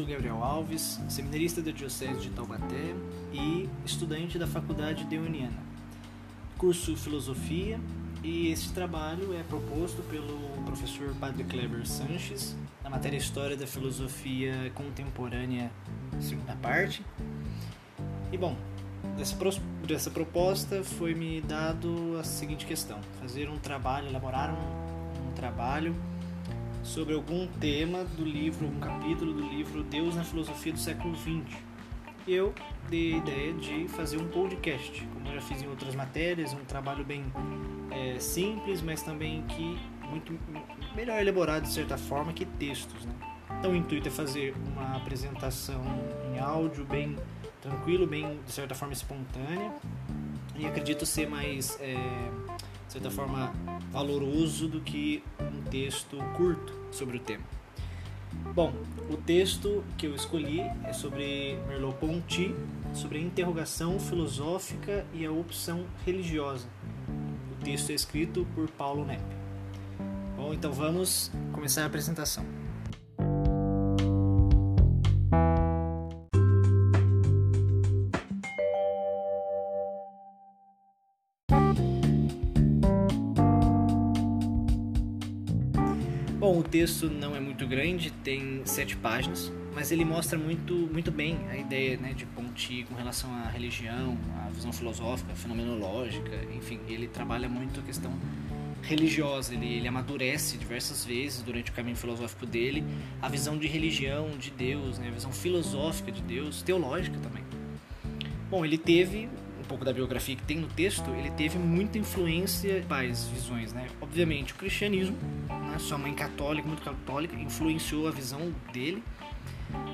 [0.00, 2.94] sou Gabriel Alves, seminarista da Diocese de Taubaté
[3.34, 5.58] e estudante da Faculdade Deoniana.
[6.56, 7.78] Curso Filosofia
[8.24, 14.72] e este trabalho é proposto pelo professor Padre Kleber Sanches, na matéria História da Filosofia
[14.74, 15.70] Contemporânea,
[16.18, 17.04] segunda parte.
[18.32, 18.56] E bom,
[19.18, 19.36] dessa,
[19.86, 25.94] dessa proposta foi me dado a seguinte questão: fazer um trabalho, elaborar um, um trabalho
[26.82, 31.56] sobre algum tema do livro, um capítulo do livro Deus na Filosofia do século XX.
[32.26, 32.54] Eu
[32.88, 36.64] dei a ideia de fazer um podcast, como eu já fiz em outras matérias, um
[36.64, 37.24] trabalho bem
[37.90, 40.36] é, simples, mas também que muito
[40.94, 43.04] melhor elaborado de certa forma que textos.
[43.04, 43.14] Né?
[43.58, 45.82] Então o intuito é fazer uma apresentação
[46.32, 47.16] em áudio bem
[47.60, 49.72] tranquilo, bem de certa forma espontânea
[50.56, 51.94] e acredito ser mais é,
[52.90, 53.52] de certa forma
[53.92, 57.44] valoroso do que um texto curto sobre o tema.
[58.52, 58.72] Bom,
[59.08, 62.52] o texto que eu escolhi é sobre Merleau-Ponty,
[62.92, 66.66] sobre a interrogação filosófica e a opção religiosa.
[67.52, 69.22] O texto é escrito por Paulo Nepp.
[70.36, 72.59] Bom, então vamos começar a apresentação.
[86.40, 91.12] Bom, o texto não é muito grande, tem sete páginas, mas ele mostra muito, muito
[91.12, 96.80] bem a ideia né, de Ponty com relação à religião, à visão filosófica, fenomenológica, enfim,
[96.88, 98.10] ele trabalha muito a questão
[98.80, 102.82] religiosa, ele, ele amadurece diversas vezes durante o caminho filosófico dele
[103.20, 107.44] a visão de religião, de Deus, né, a visão filosófica de Deus, teológica também.
[108.48, 109.28] Bom, ele teve
[109.60, 113.88] um pouco da biografia que tem no texto, ele teve muita influência das visões, né?
[114.00, 115.18] Obviamente, o cristianismo?
[115.80, 119.02] Sua mãe católica, muito católica, influenciou a visão dele.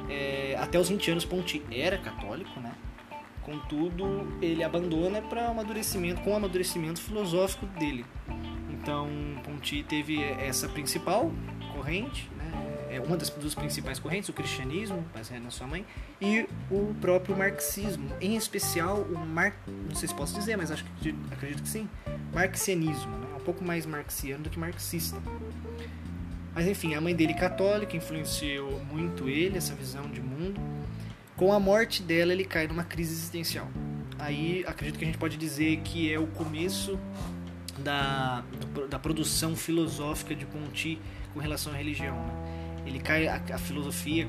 [0.08, 2.74] É, até os 20 anos, Ponti era católico, né?
[3.42, 8.04] Contudo, ele abandona para amadurecimento, com o amadurecimento filosófico dele.
[8.70, 9.08] Então,
[9.44, 11.30] Ponti teve essa principal
[11.74, 12.28] corrente,
[12.96, 15.84] é uma das duas principais correntes, o cristianismo, baseado na sua mãe,
[16.20, 20.84] e o próprio marxismo, em especial o mar, não sei se posso dizer, mas acho
[21.00, 21.88] que acredito que sim,
[22.32, 23.26] marxianismo, né?
[23.36, 25.16] um pouco mais marxiano do que marxista.
[26.54, 30.58] Mas enfim, a mãe dele católica influenciou muito ele, essa visão de mundo.
[31.36, 33.68] Com a morte dela, ele cai numa crise existencial.
[34.18, 36.98] Aí acredito que a gente pode dizer que é o começo
[37.78, 38.42] da,
[38.88, 40.98] da produção filosófica de Ponty
[41.34, 42.16] com relação à religião.
[42.16, 42.55] Né?
[42.86, 44.28] Ele cai a, a filosofia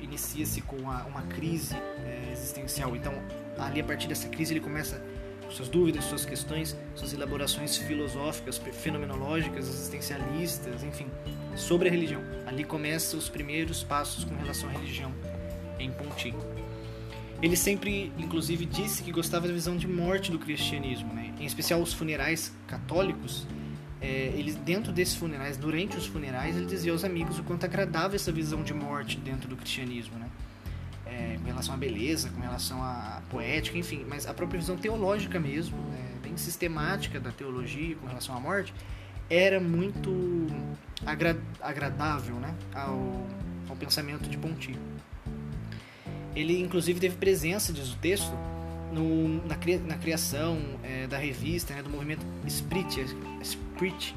[0.00, 2.94] inicia-se com uma, uma crise é, existencial.
[2.96, 3.12] Então,
[3.58, 5.02] ali a partir dessa crise ele começa
[5.50, 11.06] suas dúvidas, suas questões, suas elaborações filosóficas, fenomenológicas, existencialistas, enfim,
[11.56, 12.22] sobre a religião.
[12.46, 15.12] Ali começam os primeiros passos com relação à religião
[15.78, 16.34] em Ponty.
[17.40, 21.32] Ele sempre, inclusive, disse que gostava da visão de morte do cristianismo, né?
[21.38, 23.46] em especial os funerais católicos
[24.00, 28.14] é, ele dentro desses funerais, durante os funerais, ele dizia aos amigos o quanto agradava
[28.14, 30.28] essa visão de morte dentro do cristianismo, né?
[31.04, 35.40] É, com relação à beleza, com relação à poética, enfim, mas a própria visão teológica
[35.40, 38.74] mesmo, é, bem sistemática da teologia com relação à morte,
[39.30, 40.46] era muito
[41.04, 43.26] agra agradável né, ao,
[43.68, 44.78] ao pensamento de Ponti.
[46.36, 48.32] Ele, inclusive, teve presença, diz o texto,
[48.92, 49.56] no, na,
[49.86, 53.04] na criação é, da revista, né, do movimento Sprit,
[53.42, 54.14] Sprit,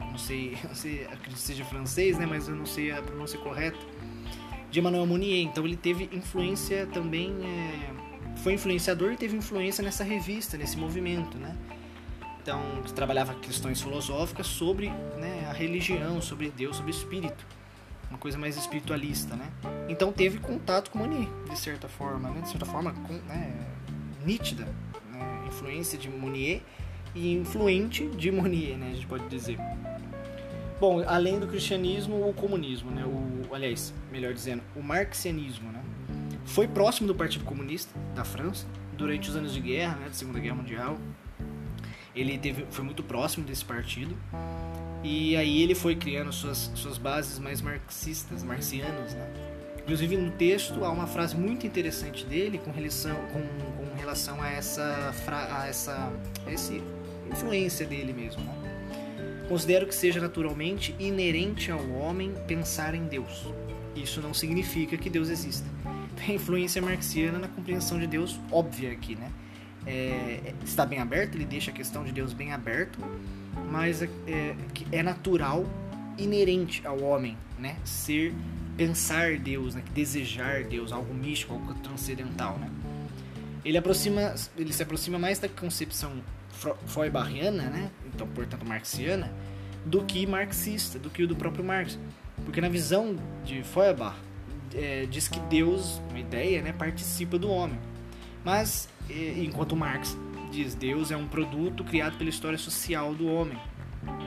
[0.00, 3.38] não sei, não sei, acredito que seja francês, né, mas eu não sei a pronúncia
[3.38, 3.78] correta,
[4.70, 5.44] de Emmanuel Mounier.
[5.46, 11.38] Então ele teve influência também, é, foi influenciador e teve influência nessa revista, nesse movimento,
[11.38, 11.56] né?
[12.42, 17.44] Então, que trabalhava questões filosóficas sobre né, a religião, sobre Deus, sobre o espírito
[18.10, 19.50] uma coisa mais espiritualista, né?
[19.88, 22.40] Então teve contato com Mounier, de certa forma, né?
[22.40, 23.52] De certa forma, com, né?
[24.26, 24.64] Nítida
[25.10, 25.44] né?
[25.46, 26.60] influência de Mounier
[27.14, 28.90] e influente de Mounier, né?
[28.90, 29.58] A gente pode dizer.
[30.78, 33.04] Bom, além do cristianismo, o comunismo, né?
[33.06, 35.82] O, aliás, melhor dizendo, o marxianismo, né?
[36.44, 38.66] Foi próximo do Partido Comunista da França
[38.96, 40.06] durante os anos de guerra, né?
[40.08, 40.98] Da Segunda Guerra Mundial.
[42.14, 44.14] Ele teve, foi muito próximo desse partido.
[45.02, 49.45] E aí ele foi criando suas, suas bases mais marxistas, marxianas, né?
[49.86, 54.50] Inclusive no texto há uma frase muito interessante dele com relação, com, com relação a
[54.50, 56.12] essa, a essa
[56.48, 56.82] esse
[57.30, 58.42] influência dele mesmo.
[58.42, 59.46] Né?
[59.48, 63.46] Considero que seja naturalmente inerente ao homem pensar em Deus.
[63.94, 65.68] Isso não significa que Deus exista.
[66.26, 69.30] A influência marxiana na compreensão de Deus óbvia aqui, né?
[69.86, 72.98] É, está bem aberto, ele deixa a questão de Deus bem aberto,
[73.70, 74.56] mas é, é,
[74.90, 75.64] é natural
[76.18, 77.76] inerente ao homem, né?
[77.84, 78.34] Ser,
[78.76, 79.82] pensar Deus, né?
[79.94, 82.70] desejar Deus, algo místico, algo transcendental, né?
[83.64, 86.22] Ele, aproxima, ele se aproxima mais da concepção
[86.86, 87.90] feuerbachana, né?
[88.06, 89.32] Então, portanto, marxiana,
[89.84, 91.98] do que marxista, do que do próprio Marx.
[92.44, 94.16] Porque na visão de Feuerbach,
[94.74, 97.78] é, diz que Deus, uma ideia, né, participa do homem.
[98.44, 100.16] Mas, é, enquanto Marx
[100.50, 103.58] diz Deus é um produto criado pela história social do homem.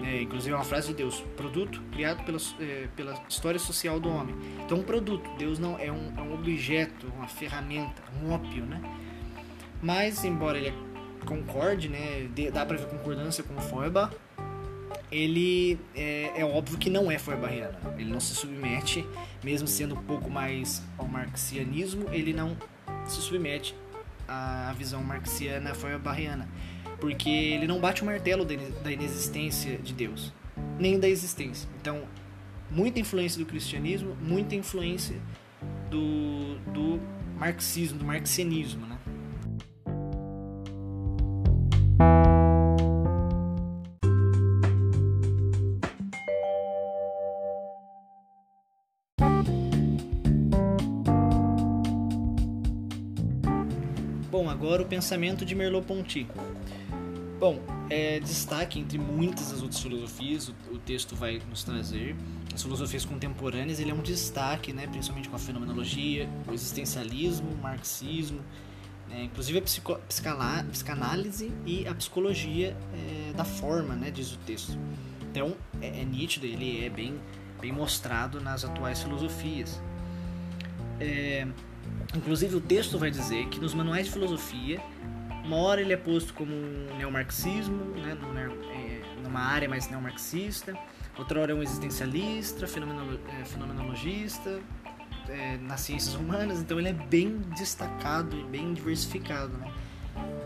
[0.03, 4.09] É, inclusive é uma frase de Deus, produto criado pela, é, pela história social do
[4.09, 4.35] homem.
[4.65, 8.81] Então um produto, Deus não é um, é um objeto, uma ferramenta, um ópio, né?
[9.81, 10.73] Mas embora ele
[11.25, 14.15] concorde, né, dá para ver concordância com Feuerbach,
[15.11, 17.77] ele é, é, óbvio que não é Feuerbachiano.
[17.97, 19.05] Ele não se submete,
[19.43, 22.55] mesmo sendo um pouco mais ao marxianismo, ele não
[23.05, 23.75] se submete
[24.27, 26.47] à visão marxiana Feuerbachiana,
[26.99, 30.33] porque ele não bate o martelo da inexistência de Deus,
[30.77, 31.69] nem da existência.
[31.79, 32.03] Então,
[32.69, 35.15] muita influência do cristianismo, muita influência
[35.89, 36.99] do, do
[37.37, 38.97] marxismo, do marxianismo, né?
[54.69, 56.27] agora o pensamento de Merleau-Ponty.
[57.39, 57.57] Bom,
[57.89, 62.13] é, destaque entre muitas das outras filosofias, o, o, texto vai nos trazer.
[62.53, 67.57] As filosofias contemporâneas, ele é um destaque, né, principalmente com a fenomenologia, o existencialismo, o
[67.57, 68.41] marxismo,
[69.07, 69.97] né, inclusive a psico,
[70.69, 74.77] psicanálise e a psicologia é, da forma, né, diz o texto.
[75.31, 77.17] Então, é, é nítido, ele é bem,
[77.61, 79.81] bem mostrado nas atuais filosofias.
[80.99, 81.47] É,
[82.15, 84.81] Inclusive o texto vai dizer que nos manuais de filosofia,
[85.49, 88.15] uma hora ele é posto como um neomarxismo, né,
[88.71, 90.77] é, numa área mais neomarxista,
[91.17, 94.59] outra hora é um existencialista, é, fenomenologista,
[95.27, 99.57] é, nas ciências humanas, então ele é bem destacado e bem diversificado.
[99.57, 99.73] Né?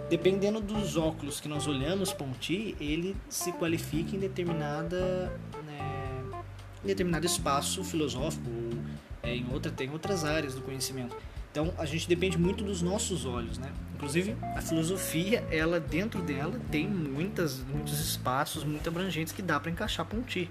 [0.10, 6.44] Dependendo dos óculos que nós olhamos Ponti, ele se qualifica em determinada né,
[6.82, 8.80] em determinado espaço filosófico, ou,
[9.22, 11.14] é, em outra tem outras áreas do conhecimento.
[11.54, 13.72] Então a gente depende muito dos nossos olhos, né?
[13.94, 19.70] Inclusive a filosofia, ela dentro dela tem muitas, muitos espaços muito abrangentes que dá para
[19.70, 20.50] encaixar Ponti,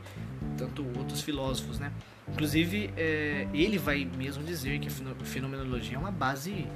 [0.57, 1.93] tanto outros filósofos, né?
[2.29, 6.69] Inclusive é, ele vai mesmo dizer que a fenomenologia é uma base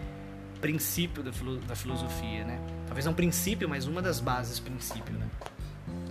[0.60, 2.60] princípio da, filo, da filosofia, né?
[2.84, 5.28] Talvez não princípio, mas uma das bases princípio, né?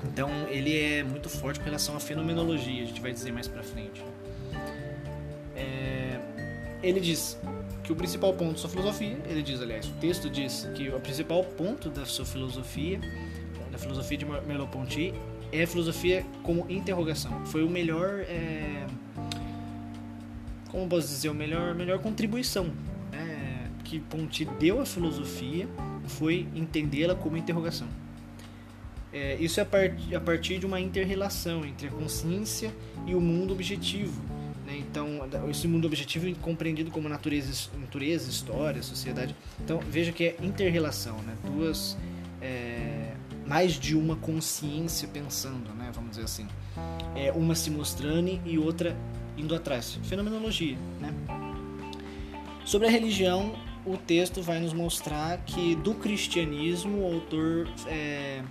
[0.06, 3.62] Então ele é muito forte com relação à fenomenologia, a gente vai dizer mais para
[3.62, 4.02] frente.
[5.54, 6.18] É,
[6.82, 7.38] ele diz
[7.86, 11.00] que o principal ponto da sua filosofia, ele diz, aliás, o texto diz que o
[11.00, 13.00] principal ponto da sua filosofia,
[13.72, 15.14] da filosofia de Merleau-Ponty,
[15.52, 17.46] é a filosofia como interrogação.
[17.46, 18.88] Foi o melhor, é,
[20.72, 22.72] como posso dizer, o melhor, melhor contribuição
[23.12, 25.68] né, que Ponty deu à filosofia
[26.08, 27.88] foi entendê-la como interrogação.
[29.14, 32.74] É, isso é a, part, a partir de uma inter-relação entre a consciência
[33.06, 34.35] e o mundo objetivo
[34.66, 34.78] né?
[34.78, 39.36] Então, esse mundo objetivo é compreendido como natureza, natureza, história, sociedade.
[39.64, 41.36] Então, veja que é interrelação, né?
[41.46, 41.98] duas,
[42.42, 43.14] é,
[43.46, 45.92] mais de uma consciência pensando, né?
[45.94, 46.48] vamos dizer assim.
[47.16, 48.98] É, uma se mostrando e outra
[49.38, 50.00] indo atrás.
[50.04, 50.78] Fenomenologia.
[51.00, 51.14] Né?
[52.66, 53.56] Sobre a religião,
[53.86, 58.42] o texto vai nos mostrar que do cristianismo o autor é,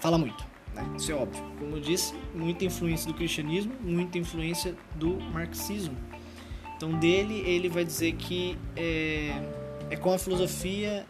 [0.00, 0.46] fala muito.
[0.82, 0.96] Né?
[0.96, 1.42] Isso é óbvio.
[1.58, 5.96] Como eu disse, muita influência do cristianismo, muita influência do marxismo.
[6.76, 9.32] Então, dele, ele vai dizer que é,
[9.90, 11.04] é como a filosofia,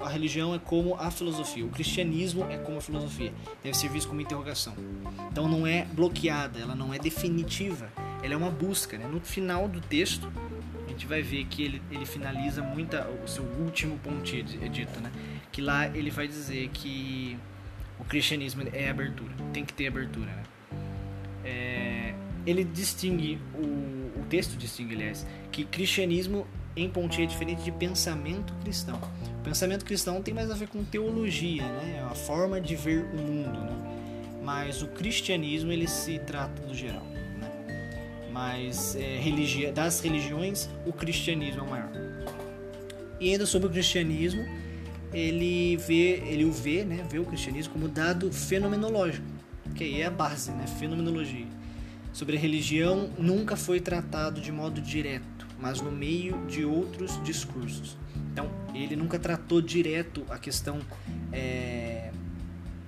[0.00, 4.08] a religião é como a filosofia, o cristianismo é como a filosofia, deve ser visto
[4.08, 4.74] como interrogação.
[5.30, 7.92] Então, não é bloqueada, ela não é definitiva,
[8.22, 8.96] ela é uma busca.
[8.96, 9.06] Né?
[9.06, 10.32] No final do texto,
[10.86, 15.12] a gente vai ver que ele, ele finaliza muito o seu último ponto dito, né?
[15.50, 17.38] que lá ele vai dizer que
[18.02, 20.26] o cristianismo é abertura, tem que ter abertura.
[20.26, 20.42] Né?
[21.44, 26.44] É, ele distingue, o, o texto distingue, aliás, que cristianismo
[26.74, 29.00] em Pontinha é diferente de pensamento cristão.
[29.38, 31.98] O pensamento cristão tem mais a ver com teologia, né?
[32.00, 34.40] É uma forma de ver o mundo, né?
[34.42, 37.50] Mas o cristianismo ele se trata do geral, né?
[38.32, 39.20] Mas é,
[39.72, 41.92] das religiões, o cristianismo é o maior.
[43.20, 44.44] E ainda sobre o cristianismo,
[45.12, 49.26] ele vê, ele o vê, né, vê o cristianismo como dado fenomenológico,
[49.74, 51.46] que aí é a base, né, fenomenologia.
[52.12, 57.96] Sobre a religião nunca foi tratado de modo direto, mas no meio de outros discursos.
[58.32, 60.80] Então, ele nunca tratou direto a questão
[61.32, 62.10] é,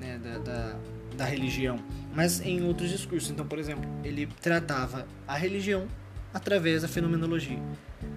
[0.00, 0.76] né, da, da,
[1.16, 1.78] da religião,
[2.14, 3.30] mas em outros discursos.
[3.30, 5.86] Então, por exemplo, ele tratava a religião
[6.32, 7.60] através da fenomenologia,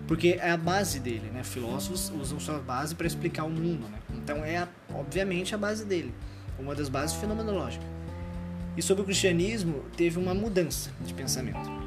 [0.07, 1.43] porque é a base dele, né?
[1.43, 3.99] Filósofos usam sua base para explicar o mundo, né?
[4.15, 6.13] Então é a, obviamente a base dele,
[6.57, 7.85] uma das bases fenomenológicas.
[8.77, 11.77] E sobre o cristianismo teve uma mudança de pensamento.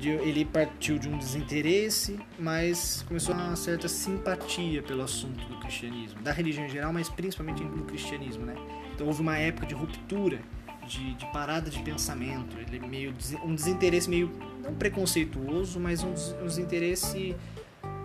[0.00, 6.30] Ele partiu de um desinteresse, mas começou uma certa simpatia pelo assunto do cristianismo, da
[6.30, 8.54] religião em geral, mas principalmente do cristianismo, né?
[8.94, 10.40] Então houve uma época de ruptura
[10.84, 13.14] de, de parada de pensamento, ele meio
[13.44, 14.30] um desinteresse meio
[14.62, 17.36] não preconceituoso, mas um, um desinteresse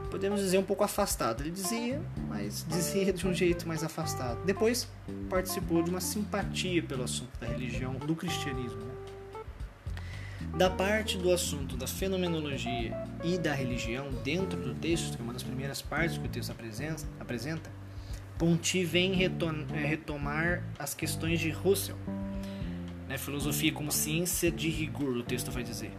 [0.09, 1.41] podemos dizer um pouco afastado.
[1.41, 4.43] Ele dizia, mas dizia de um jeito mais afastado.
[4.43, 4.87] Depois
[5.29, 8.79] participou de uma simpatia pelo assunto da religião, do cristianismo.
[8.79, 8.93] Né?
[10.57, 12.93] Da parte do assunto da fenomenologia
[13.23, 16.51] e da religião dentro do texto, que é uma das primeiras partes que o texto
[16.51, 17.69] apresenta, apresenta
[18.39, 21.97] Ponti vem retomar as questões de Russell
[23.09, 25.91] né, filosofia como ciência de rigor, o texto vai dizer.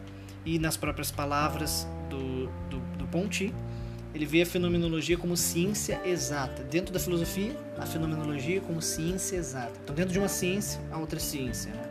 [0.47, 3.53] E nas próprias palavras do, do, do Ponti,
[4.15, 6.63] ele vê a fenomenologia como ciência exata.
[6.63, 9.73] Dentro da filosofia, a fenomenologia como ciência exata.
[9.83, 11.73] Então, dentro de uma ciência, a outra ciência.
[11.73, 11.83] Né?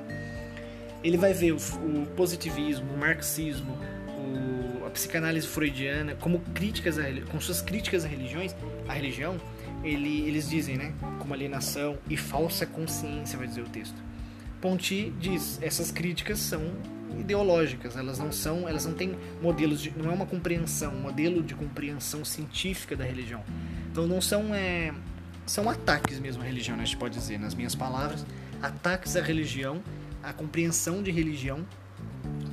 [1.04, 3.78] Ele vai ver o, o positivismo, o marxismo,
[4.18, 6.96] o, a psicanálise freudiana como críticas
[7.30, 8.56] com suas críticas a religiões,
[8.88, 9.40] a religião.
[9.84, 14.09] Ele, eles dizem, né, como alienação e falsa consciência, vai dizer o texto.
[14.62, 16.62] Ponti diz, essas críticas são
[17.18, 21.42] ideológicas, elas não são, elas não têm modelos de, não é uma compreensão, um modelo
[21.42, 23.44] de compreensão científica da religião.
[23.92, 24.94] Então não são é,
[25.46, 28.26] são ataques mesmo à religião, né, a gente pode dizer, nas minhas palavras,
[28.62, 29.82] ataques à religião,
[30.22, 31.66] à compreensão de religião,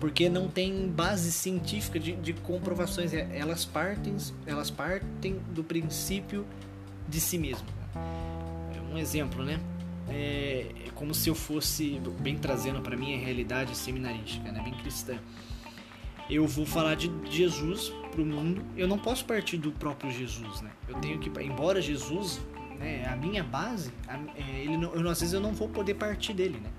[0.01, 6.47] porque não tem base científica de, de comprovações, é, elas partem, elas partem do princípio
[7.09, 7.67] de si mesmo.
[8.93, 9.61] Um exemplo, né?
[10.09, 15.19] É, como se eu fosse bem trazendo para mim a realidade seminarística, né, bem cristã.
[16.29, 18.65] Eu vou falar de Jesus para o mundo.
[18.77, 20.71] Eu não posso partir do próprio Jesus, né?
[20.89, 22.41] Eu tenho que, embora Jesus,
[22.79, 25.95] né, a minha base, a, é, ele não, eu, às vezes eu não vou poder
[25.95, 26.71] partir dele, né?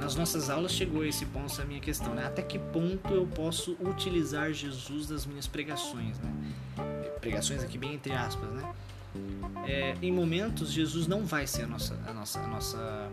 [0.00, 2.26] Nas nossas aulas chegou esse ponto a minha questão, né?
[2.26, 6.32] Até que ponto eu posso utilizar Jesus nas minhas pregações, né?
[7.20, 8.68] Pregações aqui bem entre aspas, né?
[9.66, 13.10] É, em momentos Jesus não vai ser a nossa, a nossa, a nossa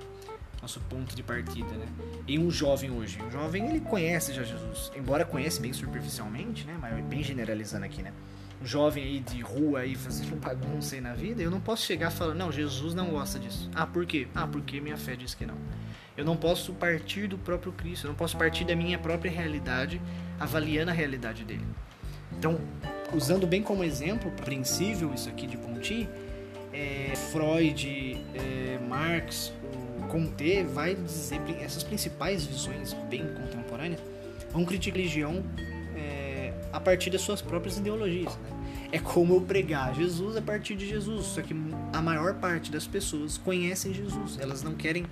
[0.62, 1.88] nosso ponto de partida, né?
[2.28, 6.78] E um jovem hoje, um jovem ele conhece já Jesus, embora conhece bem superficialmente, né?
[6.80, 8.14] Mas bem generalizando aqui, né?
[8.62, 12.12] Um jovem aí de rua aí fazendo bagunça aí na vida, eu não posso chegar
[12.12, 13.70] falando, não, Jesus não gosta disso.
[13.74, 14.28] Ah, por quê?
[14.36, 15.56] Ah, porque minha fé diz que não.
[16.18, 20.02] Eu não posso partir do próprio Cristo, eu não posso partir da minha própria realidade,
[20.38, 21.66] avaliando a realidade dele.
[22.38, 22.60] Então,
[23.14, 26.08] usando bem como exemplo princípio isso aqui de Ponty,
[26.74, 29.52] é, Freud, é, Marx,
[30.00, 34.02] o Comte vai dizer essas principais visões bem contemporâneas
[34.52, 35.44] vão criticar a religião
[35.96, 38.36] é, a partir das suas próprias ideologias.
[38.38, 38.50] Né?
[38.92, 41.56] É como eu pregar Jesus a partir de Jesus, só que
[41.94, 45.06] a maior parte das pessoas conhecem Jesus, elas não querem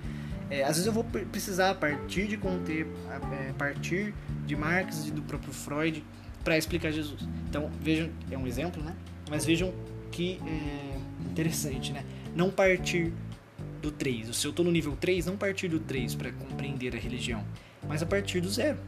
[0.50, 4.14] é, às vezes eu vou precisar a partir de Comte, a, partir
[4.46, 6.02] de Marx e do próprio Freud,
[6.48, 7.28] para explicar Jesus.
[7.46, 8.96] Então, vejam, é um exemplo, né?
[9.28, 9.70] Mas vejam
[10.10, 10.98] que é
[11.30, 12.02] interessante, né?
[12.34, 13.12] Não partir
[13.82, 14.34] do 3.
[14.34, 17.44] Se eu estou no nível 3, não partir do 3 para compreender a religião,
[17.86, 18.78] mas a partir do zero.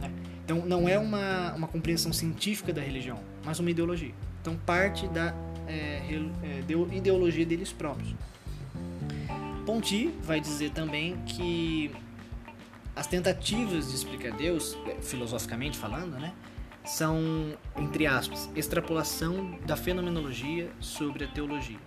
[0.00, 0.10] Né?
[0.46, 4.14] Então, não é uma, uma compreensão científica da religião, mas uma ideologia.
[4.40, 5.34] Então, parte da
[5.68, 8.14] é, é, ideologia deles próprios.
[9.66, 11.90] Ponti vai dizer também que
[12.96, 16.32] as tentativas de explicar Deus, é, filosoficamente falando, né,
[16.84, 21.78] são, entre aspas, extrapolação da fenomenologia sobre a teologia.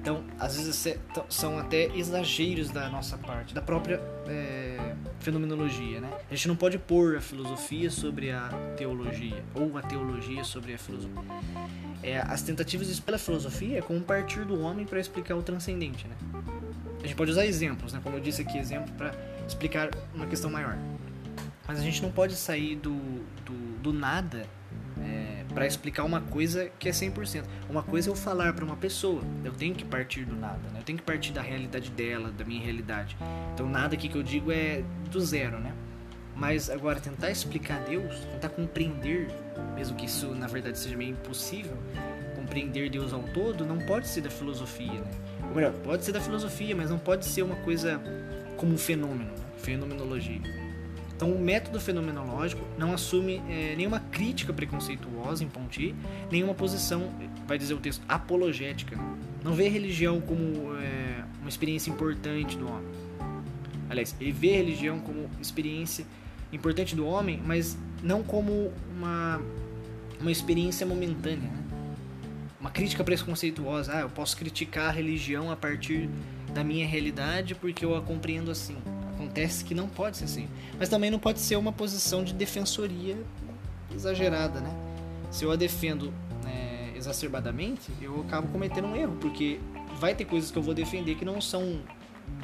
[0.00, 0.98] Então, às vezes
[1.28, 6.10] são até exageros da nossa parte, da própria é, fenomenologia, né?
[6.28, 10.78] A gente não pode pôr a filosofia sobre a teologia ou a teologia sobre a
[10.78, 11.22] filosofia.
[12.02, 16.16] É, as tentativas pela filosofia é como partir do homem para explicar o transcendente, né?
[16.98, 18.00] A gente pode usar exemplos, né?
[18.02, 19.14] Como eu disse aqui, exemplo para
[19.46, 20.76] explicar uma questão maior.
[21.66, 22.96] Mas a gente não pode sair do,
[23.44, 24.46] do, do nada
[25.00, 27.44] é, para explicar uma coisa que é 100%.
[27.68, 30.80] Uma coisa é eu falar para uma pessoa, eu tenho que partir do nada, né?
[30.80, 33.16] eu tenho que partir da realidade dela, da minha realidade.
[33.52, 35.72] Então, nada aqui que eu digo é do zero, né?
[36.34, 39.28] Mas agora, tentar explicar Deus, tentar compreender,
[39.74, 41.76] mesmo que isso na verdade seja meio impossível,
[42.34, 45.10] compreender Deus ao todo, não pode ser da filosofia, né?
[45.48, 48.00] Ou melhor, pode ser da filosofia, mas não pode ser uma coisa
[48.56, 49.44] como um fenômeno, né?
[49.58, 50.40] fenomenologia.
[51.22, 55.94] Então, o método fenomenológico não assume é, nenhuma crítica preconceituosa em Ponty,
[56.28, 57.12] nenhuma posição,
[57.46, 58.98] vai dizer o texto, apologética.
[59.44, 62.88] Não vê a religião como é, uma experiência importante do homem.
[63.88, 66.04] aliás, ele vê a religião como experiência
[66.52, 69.40] importante do homem, mas não como uma,
[70.20, 71.48] uma experiência momentânea.
[71.48, 71.62] Né?
[72.58, 73.96] Uma crítica preconceituosa.
[73.96, 76.10] Ah, eu posso criticar a religião a partir
[76.52, 78.76] da minha realidade porque eu a compreendo assim.
[79.22, 80.48] Acontece que não pode ser assim.
[80.78, 83.16] Mas também não pode ser uma posição de defensoria
[83.94, 84.74] exagerada, né?
[85.30, 86.12] Se eu a defendo
[86.44, 89.60] né, exacerbadamente, eu acabo cometendo um erro, porque
[89.98, 91.80] vai ter coisas que eu vou defender que não são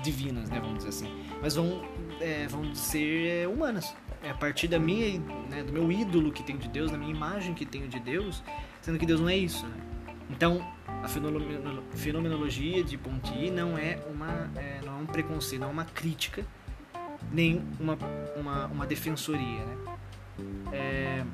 [0.02, 1.08] divinas, né, vamos dizer assim,
[1.40, 1.82] mas vão,
[2.20, 3.94] é, vão ser é, humanas.
[4.22, 7.10] É a partir da minha, né, do meu ídolo que tenho de Deus, da minha
[7.10, 8.42] imagem que tenho de Deus,
[8.80, 9.76] sendo que Deus não é isso, né?
[10.30, 11.08] Então, a
[11.96, 16.44] fenomenologia de Ponty não é, uma, é, não é um preconceito, não é uma crítica,
[17.32, 17.98] nem uma,
[18.36, 19.76] uma, uma defensoria, né?
[20.72, 21.24] É,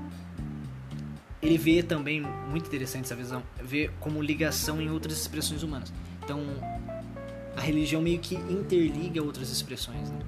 [1.42, 5.92] ele vê também, muito interessante essa visão, vê como ligação em outras expressões humanas.
[6.22, 6.40] Então,
[7.56, 10.18] a religião meio que interliga outras expressões, né?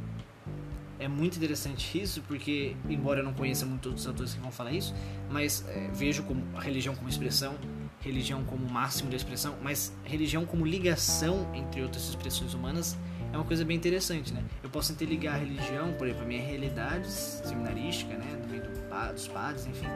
[0.98, 4.72] É muito interessante isso, porque, embora eu não conheça muito outros autores que vão falar
[4.72, 4.94] isso,
[5.30, 7.54] mas é, vejo como a religião como expressão,
[8.00, 12.96] religião como máximo de expressão, mas religião como ligação entre outras expressões humanas
[13.36, 14.42] é uma coisa bem interessante, né?
[14.62, 18.36] Eu posso interligar a religião, por exemplo, a minha realidade seminarística, né?
[18.42, 19.86] Do meio do, dos padres, enfim.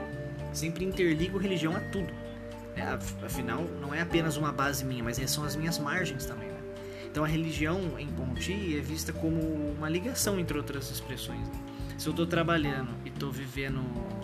[0.52, 2.12] Sempre interligo religião a tudo.
[2.76, 2.82] É,
[3.24, 6.48] afinal, não é apenas uma base minha, mas são as minhas margens também.
[6.48, 6.60] Né?
[7.10, 11.48] Então a religião em Ponti é vista como uma ligação entre outras expressões.
[11.48, 11.54] Né?
[11.98, 13.80] Se eu estou trabalhando e estou vivendo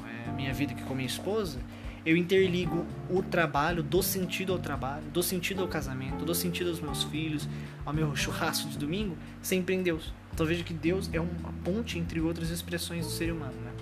[0.06, 1.58] é, minha vida aqui com minha esposa,
[2.06, 6.80] eu interligo o trabalho, dou sentido ao trabalho, dou sentido ao casamento, dou sentido aos
[6.80, 7.48] meus filhos,
[7.84, 10.14] ao meu churrasco de domingo, sempre em Deus.
[10.32, 13.54] Então vejo que Deus é uma ponte entre outras expressões do ser humano.
[13.60, 13.72] Né?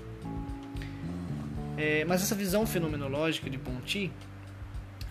[1.76, 4.10] É, mas essa visão fenomenológica de Ponty,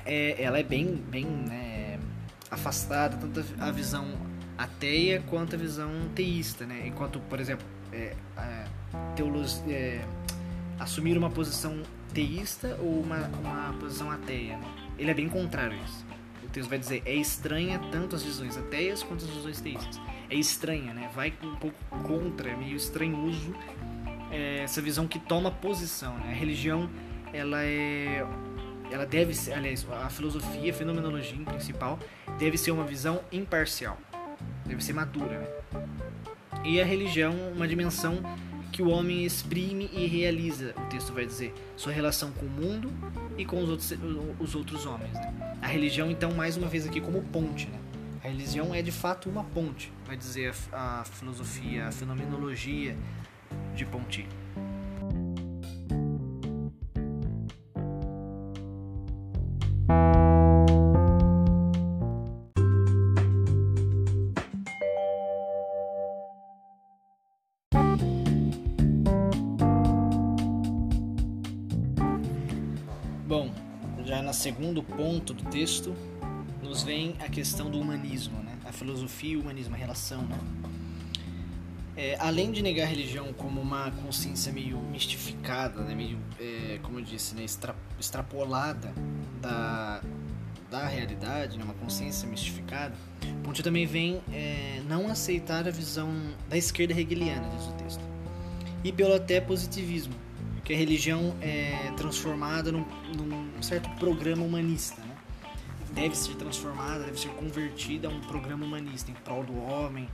[0.06, 2.00] é, ela é bem, bem né,
[2.50, 4.08] afastada, tanto a visão
[4.58, 6.66] ateia quanto a visão teísta.
[6.66, 6.88] Né?
[6.88, 8.16] Enquanto, por exemplo, é,
[9.68, 10.02] é,
[10.80, 14.60] assumir uma posição teísta ou uma, uma posição ateia.
[14.98, 16.06] Ele é bem contrário a isso.
[16.44, 20.00] O texto vai dizer, é estranha tanto as visões ateias quanto as visões teístas.
[20.30, 21.10] É estranha, né?
[21.16, 23.54] vai um pouco contra, é meio estranhoso
[24.32, 26.18] é, essa visão que toma posição.
[26.18, 26.30] Né?
[26.30, 26.90] A religião,
[27.32, 28.26] ela é
[28.92, 31.98] ela deve ser, aliás, a filosofia, a fenomenologia em principal,
[32.38, 33.98] deve ser uma visão imparcial,
[34.68, 35.40] deve ser madura.
[35.40, 35.48] Né?
[36.64, 38.22] E a religião, uma dimensão
[38.74, 42.92] que o homem exprime e realiza, o texto vai dizer, sua relação com o mundo
[43.38, 43.94] e com os outros,
[44.40, 45.14] os outros homens.
[45.14, 45.58] Né?
[45.62, 47.68] A religião, então, mais uma vez aqui como ponte.
[47.68, 47.80] Né?
[48.24, 52.98] A religião é de fato uma ponte, vai dizer a, a filosofia, a fenomenologia
[53.76, 54.28] de Ponty.
[74.44, 75.96] Segundo ponto do texto,
[76.62, 78.58] nos vem a questão do humanismo, né?
[78.66, 80.38] A filosofia e o humanismo, a relação, né?
[81.96, 85.96] É, além de negar a religião como uma consciência meio mistificada, né?
[85.96, 87.46] meio, é, como eu disse, né?
[87.46, 88.94] Extra, extrapolada
[89.42, 90.02] da,
[90.70, 91.64] da realidade, né?
[91.64, 92.96] uma consciência mistificada,
[93.46, 96.12] Ponte também vem é, não aceitar a visão
[96.50, 98.04] da esquerda hegeliana, diz o texto,
[98.84, 100.14] e pelo até positivismo,
[100.64, 102.86] que a religião é transformada num,
[103.18, 105.02] num certo programa humanista.
[105.02, 105.14] Né?
[105.94, 110.10] deve ser transformada, deve ser convertida a um programa humanista em prol do homem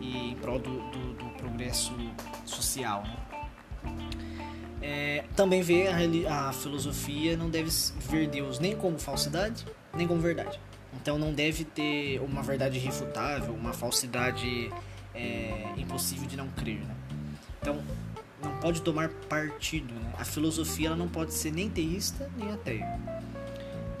[0.00, 1.92] e em prol do, do, do progresso
[2.44, 3.02] social.
[3.02, 4.10] Né?
[4.82, 7.70] É, também vê a, a, filosofia não deve
[8.10, 10.60] ver Deus nem como falsidade nem como verdade.
[10.94, 14.70] Então não deve ter uma verdade irrefutável, uma falsidade
[15.14, 16.80] é, impossível de não crer.
[16.80, 16.94] Né?
[17.60, 17.82] Então
[18.42, 19.92] não pode tomar partido.
[19.94, 20.12] Né?
[20.18, 22.98] A filosofia ela não pode ser nem teísta nem ateia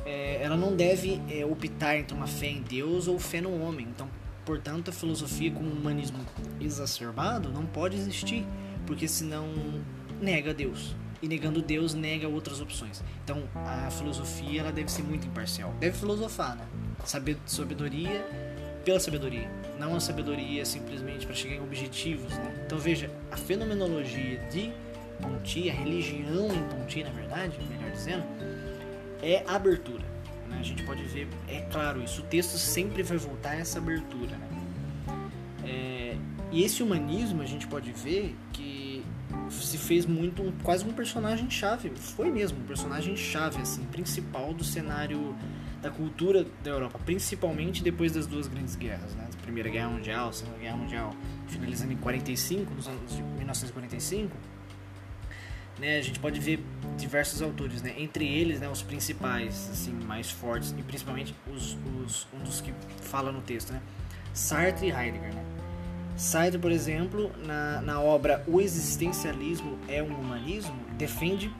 [0.04, 3.86] é, ela não deve é, optar entre uma fé em Deus ou fé no homem.
[3.88, 4.08] Então,
[4.44, 6.18] portanto, a filosofia como um humanismo
[6.60, 8.44] exacerbado não pode existir,
[8.86, 9.48] porque senão
[10.20, 10.94] nega Deus.
[11.20, 13.02] E negando Deus, nega outras opções.
[13.24, 15.72] Então, a filosofia ela deve ser muito imparcial.
[15.78, 16.66] Deve filosofar, né?
[17.46, 18.26] Sabedoria
[18.84, 19.48] pela sabedoria.
[19.78, 22.62] Não a sabedoria simplesmente para chegar em objetivos, né?
[22.66, 24.72] Então, veja, a fenomenologia de
[25.20, 28.24] Ponti, a religião em Ponti, na verdade, melhor dizendo,
[29.22, 30.04] é a abertura.
[30.48, 30.58] Né?
[30.60, 34.36] A gente pode ver, é claro isso, o texto sempre vai voltar a essa abertura.
[34.36, 34.48] Né?
[35.64, 36.16] É,
[36.50, 39.04] e esse humanismo a gente pode ver que
[39.50, 44.64] se fez muito quase um personagem chave, foi mesmo um personagem chave assim, principal do
[44.64, 45.34] cenário
[45.82, 49.28] da cultura da Europa, principalmente depois das duas grandes guerras, né?
[49.34, 51.10] A Primeira Guerra Mundial, a Segunda Guerra Mundial,
[51.48, 54.34] finalizando em 45, nos anos de 1945,
[55.80, 55.98] né?
[55.98, 56.64] A gente pode ver
[56.96, 57.94] diversos autores, né?
[57.98, 62.72] Entre eles, né, os principais, assim, mais fortes e principalmente os, os um dos que
[63.00, 63.82] fala no texto, né?
[64.32, 65.44] Sartre e Heidegger, né?
[66.16, 71.52] Sartre, por exemplo, na, na obra O Existencialismo é um Humanismo, defende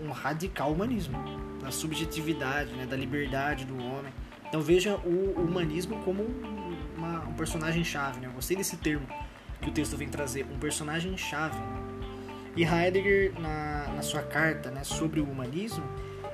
[0.00, 1.18] um radical humanismo,
[1.66, 4.12] da subjetividade, né, da liberdade do homem.
[4.48, 6.24] Então veja o humanismo como
[6.96, 8.20] uma, um personagem-chave.
[8.20, 8.28] Né?
[8.28, 9.04] Eu gostei desse termo
[9.60, 11.58] que o texto vem trazer, um personagem-chave.
[12.56, 15.82] E Heidegger, na, na sua carta né, sobre o humanismo,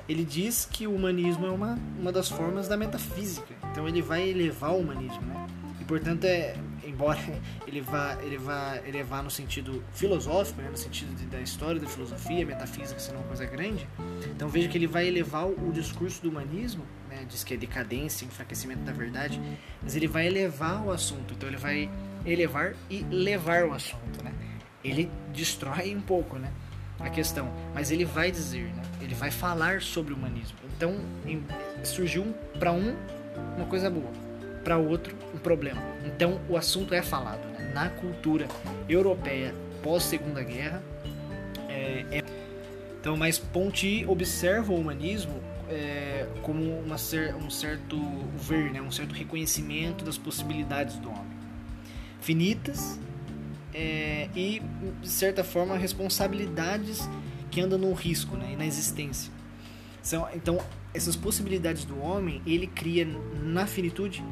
[0.07, 3.55] ele diz que o humanismo é uma, uma das formas da metafísica.
[3.71, 5.23] Então ele vai elevar o humanismo.
[5.23, 5.47] Né?
[5.81, 6.55] E portanto é
[6.93, 7.19] embora
[7.67, 11.87] ele vá, ele vá elevar no sentido filosófico, né, no sentido de, da história da
[11.87, 13.87] filosofia, metafísica sendo uma coisa grande,
[14.29, 17.57] então veja que ele vai elevar o, o discurso do humanismo, né, diz que é
[17.57, 19.41] decadência, enfraquecimento da verdade,
[19.81, 21.89] mas ele vai elevar o assunto, então ele vai
[22.25, 24.33] elevar e levar o assunto, né?
[24.83, 26.51] Ele destrói um pouco, né?
[26.99, 28.81] A questão, mas ele vai dizer, né?
[29.01, 30.57] Ele vai falar sobre o humanismo.
[30.75, 31.43] Então em,
[31.83, 32.95] surgiu para um
[33.57, 34.11] uma coisa boa,
[34.63, 35.81] para outro um problema.
[36.05, 37.71] Então o assunto é falado né?
[37.73, 38.47] na cultura
[38.87, 40.81] europeia pós Segunda Guerra.
[41.69, 42.23] É, é...
[42.99, 47.97] Então, mas Ponty observa o humanismo é, como uma um certo
[48.35, 48.81] ver, né?
[48.81, 51.37] um certo reconhecimento das possibilidades do homem,
[52.21, 52.99] finitas
[53.73, 54.61] é, e
[55.01, 57.09] de certa forma responsabilidades
[57.51, 58.51] que andam no risco né?
[58.53, 59.31] e na existência.
[60.01, 60.59] São, então
[60.93, 63.05] essas possibilidades do homem ele cria
[63.41, 64.23] na finitude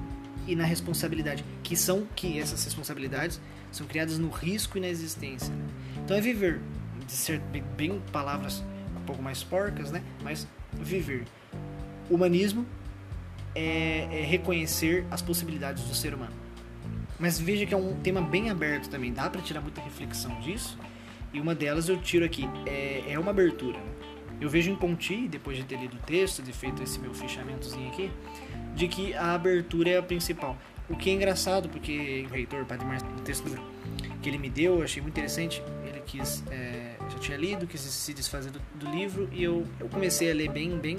[0.47, 3.39] e na responsabilidade, que são que essas responsabilidades
[3.71, 5.53] são criadas no risco e na existência.
[5.53, 5.65] Né?
[6.03, 6.59] Então é viver,
[7.05, 7.39] de ser
[7.77, 8.63] bem, palavras
[8.95, 10.03] um pouco mais porcas, né?
[10.23, 11.25] Mas viver.
[12.09, 12.65] Humanismo
[13.55, 16.33] é, é reconhecer as possibilidades do ser humano.
[17.19, 20.77] Mas veja que é um tema bem aberto também, dá para tirar muita reflexão disso.
[21.33, 23.79] E uma delas eu tiro aqui, é, é uma abertura.
[24.41, 27.87] Eu vejo em Ponti, depois de ter lido o texto, de feito esse meu fechamentozinho
[27.89, 28.11] aqui,
[28.75, 30.57] de que a abertura é a principal.
[30.89, 33.45] O que é engraçado, porque o reitor, Padre Marcos, o texto
[34.21, 35.63] que ele me deu, eu achei muito interessante.
[35.85, 39.87] Ele quis, é, já tinha lido, quis se desfazer do, do, livro e eu, eu
[39.87, 40.97] comecei a ler bem, bem,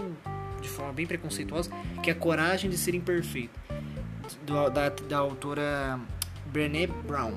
[0.60, 1.70] de forma bem preconceituosa,
[2.02, 3.58] que é a coragem de ser imperfeito,
[4.44, 6.00] do, da, da autora
[6.46, 7.34] Brené Brown.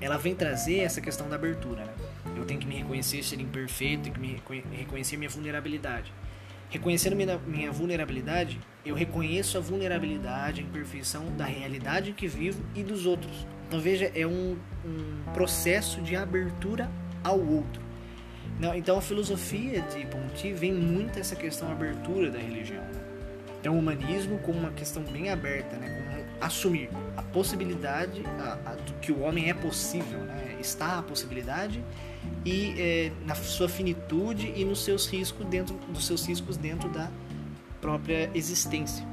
[0.00, 1.94] Ela vem trazer essa questão da abertura, né?
[2.36, 4.42] Eu tenho que me reconhecer ser imperfeito, tenho que me
[4.76, 6.12] reconhecer minha vulnerabilidade.
[6.68, 12.82] Reconhecendo minha, minha vulnerabilidade, eu reconheço a vulnerabilidade, a imperfeição da realidade que vivo e
[12.82, 13.46] dos outros.
[13.68, 16.90] Então veja, é um, um processo de abertura
[17.22, 17.82] ao outro.
[18.58, 22.84] Não, então a filosofia de Ponty vem muito essa questão abertura da religião.
[23.60, 25.88] Então o humanismo como uma questão bem aberta, né?
[25.88, 26.06] Como
[26.40, 30.56] assumir a possibilidade a, a, do que o homem é possível, né?
[30.60, 31.82] está a possibilidade
[32.44, 37.10] e é, na sua finitude e nos seus riscos dentro dos seus riscos dentro da
[37.80, 39.06] própria existência.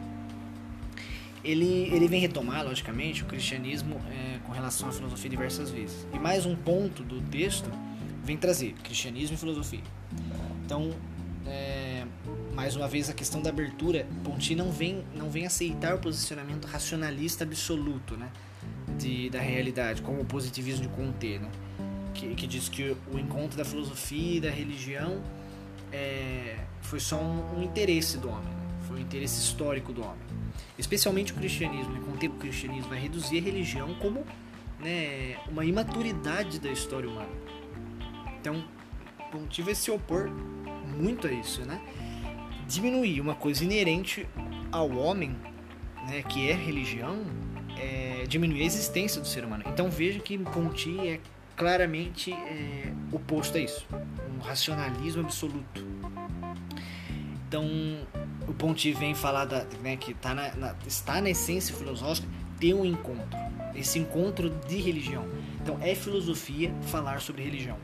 [1.43, 6.07] Ele, ele vem retomar, logicamente, o cristianismo é, com relação à filosofia diversas vezes.
[6.13, 7.69] E mais um ponto do texto
[8.23, 9.83] vem trazer cristianismo e filosofia.
[10.65, 10.91] Então,
[11.45, 12.05] é,
[12.53, 16.65] mais uma vez, a questão da abertura, Ponti não vem, não vem aceitar o posicionamento
[16.65, 18.31] racionalista absoluto né,
[18.97, 21.39] de, da realidade, como o positivismo de Comte.
[21.39, 21.49] Né?
[22.13, 25.21] Que, que diz que o encontro da filosofia e da religião
[25.91, 28.79] é, foi só um, um, interesse do homem, né?
[28.87, 30.21] foi um interesse histórico do homem.
[30.77, 32.01] Especialmente o cristianismo, né?
[32.05, 34.25] com o tempo o cristianismo vai reduzir a religião como
[34.79, 37.29] né, uma imaturidade da história humana.
[38.39, 38.63] Então,
[39.31, 40.29] Pontivo é se opor
[40.97, 41.81] muito a isso, né?
[42.67, 44.27] Diminuir uma coisa inerente
[44.71, 45.35] ao homem,
[46.07, 47.25] né, que é religião,
[47.77, 49.63] é diminuir a existência do ser humano.
[49.67, 51.19] Então veja que Ponti é
[51.55, 53.85] claramente é, oposto a isso,
[54.35, 55.85] um racionalismo absoluto.
[57.47, 57.67] Então,
[58.47, 62.27] o Ponti vem falar da, né, que tá na, na, está na essência filosófica
[62.59, 63.39] ter um encontro,
[63.75, 65.27] esse encontro de religião.
[65.61, 67.77] Então, é filosofia falar sobre religião.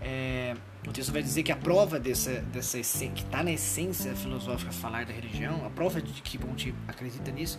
[0.00, 0.54] É,
[0.86, 5.04] o texto vai dizer que a prova dessa, dessa que está na essência filosófica falar
[5.04, 7.58] da religião, a prova de que Ponti acredita nisso,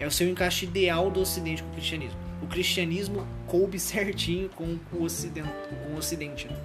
[0.00, 2.18] é o seu encaixe ideal do Ocidente com o cristianismo.
[2.42, 5.48] O cristianismo coube certinho com o Ocidente.
[5.68, 6.56] Com o ocidente né?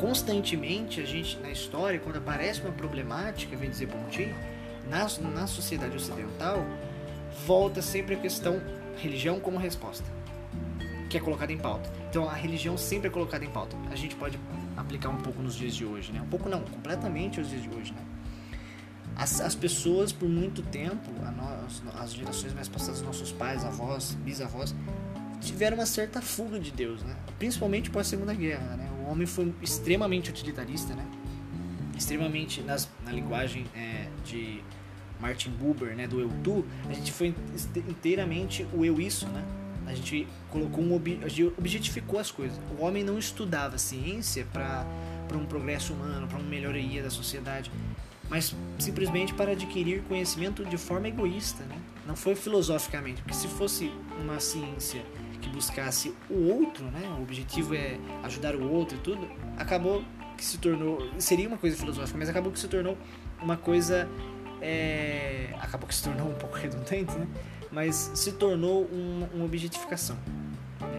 [0.00, 4.32] Constantemente, a gente, na história, quando aparece uma problemática, vem dizer Ponti,
[4.88, 6.64] na, na sociedade ocidental,
[7.46, 8.62] volta sempre a questão
[8.96, 10.04] religião como resposta,
[11.10, 11.90] que é colocada em pauta.
[12.08, 13.76] Então, a religião sempre é colocada em pauta.
[13.90, 14.38] A gente pode
[14.76, 16.22] aplicar um pouco nos dias de hoje, né?
[16.22, 18.11] Um pouco não, completamente os dias de hoje, né?
[19.22, 24.74] As, as pessoas, por muito tempo, nós, as gerações mais passadas, nossos pais, avós, bisavós,
[25.40, 27.14] tiveram uma certa fuga de Deus, né?
[27.38, 28.90] Principalmente pós Segunda Guerra, né?
[29.00, 31.06] O homem foi extremamente utilitarista, né?
[31.96, 34.60] Extremamente nas, na linguagem é, de
[35.20, 36.08] Martin Buber, né?
[36.08, 37.32] Do eu tu, a gente foi
[37.88, 39.44] inteiramente o eu isso, né?
[39.86, 41.20] A gente colocou um ob,
[41.56, 42.58] objetificou as coisas.
[42.76, 44.84] O homem não estudava ciência para
[45.32, 47.70] para um progresso humano, para uma melhoria da sociedade,
[48.32, 51.76] mas simplesmente para adquirir conhecimento de forma egoísta, né?
[52.06, 55.02] Não foi filosoficamente, porque se fosse uma ciência
[55.42, 57.14] que buscasse o outro, né?
[57.18, 60.02] O objetivo é ajudar o outro e tudo, acabou
[60.34, 62.96] que se tornou seria uma coisa filosófica, mas acabou que se tornou
[63.38, 64.08] uma coisa
[64.62, 67.28] é, acabou que se tornou um pouco redundante, né?
[67.70, 70.16] Mas se tornou um, uma objetificação.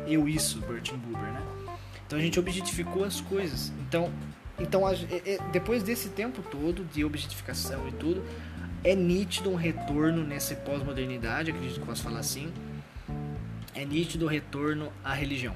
[0.05, 1.41] Eu isso, Bertin Buber, né?
[2.05, 3.73] Então a gente objetificou as coisas.
[3.87, 4.11] Então,
[4.59, 8.23] então a, é, depois desse tempo todo de objetificação e tudo,
[8.83, 12.51] é nítido um retorno nessa pós-modernidade, acredito que posso falar assim.
[13.73, 15.55] É nítido o retorno à religião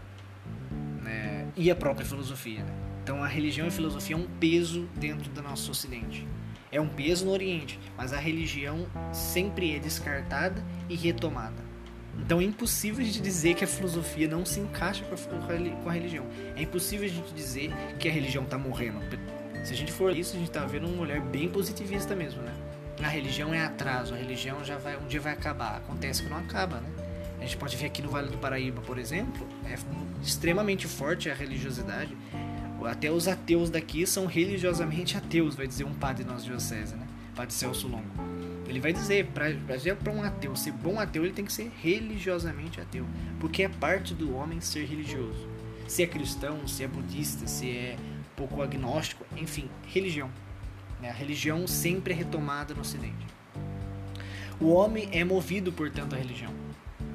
[1.02, 1.48] né?
[1.56, 2.64] e à própria filosofia.
[2.64, 2.74] Né?
[3.04, 6.28] Então a religião e a filosofia é um peso dentro do nosso Ocidente.
[6.72, 11.64] É um peso no Oriente, mas a religião sempre é descartada e retomada.
[12.20, 16.26] Então é impossível a gente dizer que a filosofia não se encaixa com a religião.
[16.56, 19.00] É impossível a gente dizer que a religião está morrendo.
[19.64, 22.54] Se a gente for isso, a gente está vendo um olhar bem positivista mesmo, né?
[23.04, 25.78] A religião é atraso, a religião já vai um dia vai acabar.
[25.78, 26.90] Acontece que não acaba, né?
[27.40, 29.76] A gente pode ver aqui no Vale do Paraíba, por exemplo, é
[30.24, 32.18] extremamente forte a religiosidade.
[32.84, 37.06] Até os ateus daqui são religiosamente ateus, vai dizer um padre nosso diocese, né?
[37.36, 38.27] Padre Celso Longo.
[38.68, 43.06] Ele vai dizer, para um ateu ser bom ateu, ele tem que ser religiosamente ateu.
[43.40, 45.48] Porque é parte do homem ser religioso.
[45.88, 47.96] Se é cristão, se é budista, se é
[48.36, 50.30] pouco agnóstico, enfim, religião.
[51.02, 51.10] Né?
[51.10, 53.26] A religião sempre é retomada no Ocidente.
[54.60, 56.54] O homem é movido, portanto, à religião,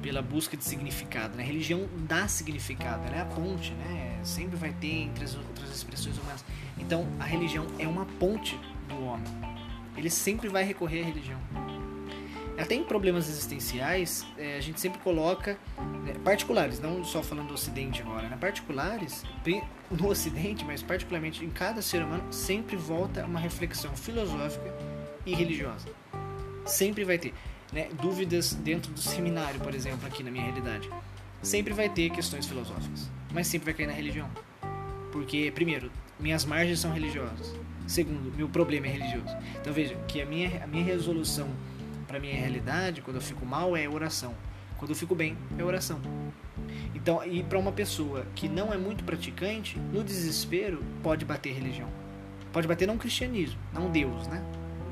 [0.01, 1.37] pela busca de significado.
[1.37, 1.43] Né?
[1.43, 4.19] A religião dá significado, ela é a ponte, né?
[4.23, 6.43] sempre vai ter entre as outras expressões humanas.
[6.79, 9.52] Então, a religião é uma ponte do homem
[9.95, 11.39] ele sempre vai recorrer à religião.
[12.57, 15.57] Até em problemas existenciais, é, a gente sempre coloca
[16.03, 19.23] né, particulares, não só falando do Ocidente agora, né, particulares
[19.89, 24.71] no Ocidente, mas particularmente em cada ser humano, sempre volta uma reflexão filosófica
[25.25, 25.87] e religiosa.
[26.65, 27.33] Sempre vai ter
[27.71, 30.89] né, dúvidas dentro do seminário, por exemplo, aqui na minha realidade.
[31.41, 34.29] Sempre vai ter questões filosóficas, mas sempre vai cair na religião.
[35.11, 37.53] Porque, primeiro, minhas margens são religiosas.
[37.87, 39.35] Segundo, meu problema é religioso.
[39.59, 41.49] Então veja que a minha, a minha resolução
[42.07, 44.33] para minha realidade, quando eu fico mal, é oração.
[44.77, 45.99] Quando eu fico bem, é oração.
[46.93, 51.89] Então, e para uma pessoa que não é muito praticante, no desespero pode bater religião.
[52.51, 54.43] Pode bater não cristianismo, não Deus, né?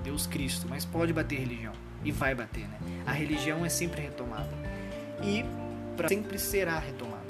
[0.03, 1.73] Deus Cristo, mas pode bater religião
[2.03, 2.79] e vai bater, né?
[3.05, 4.49] A religião é sempre retomada
[5.23, 5.45] e
[5.95, 7.21] pra sempre será retomada.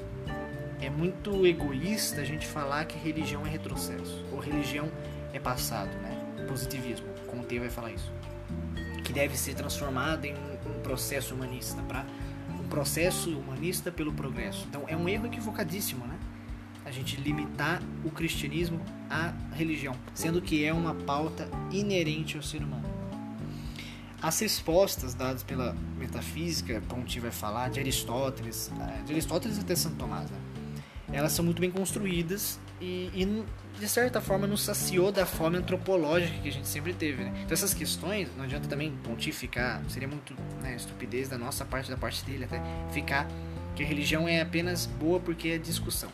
[0.80, 4.90] É muito egoísta a gente falar que religião é retrocesso ou religião
[5.34, 6.46] é passado, né?
[6.48, 8.12] Positivismo, Conte vai falar isso.
[9.04, 12.06] Que deve ser transformado em um processo humanista, para
[12.50, 14.66] um processo humanista pelo progresso.
[14.70, 16.20] Então é um erro equivocadíssimo, né?
[16.84, 22.64] A gente limitar o cristianismo à religião, sendo que é uma pauta inerente ao ser
[22.64, 22.90] humano.
[24.22, 29.96] As respostas dadas pela metafísica, Ponti vai falar, de Aristóteles, eh, de Aristóteles até Santo
[29.96, 30.38] Tomás, né?
[31.12, 33.46] elas são muito bem construídas e, e,
[33.80, 37.24] de certa forma nos saciou da fome antropológica que a gente sempre teve.
[37.24, 37.32] Né?
[37.44, 41.98] Então essas questões, não adianta também pontificar, seria muito né, estupidez da nossa parte, da
[41.98, 43.28] parte dele até, ficar
[43.76, 46.10] que a religião é apenas boa porque é discussão.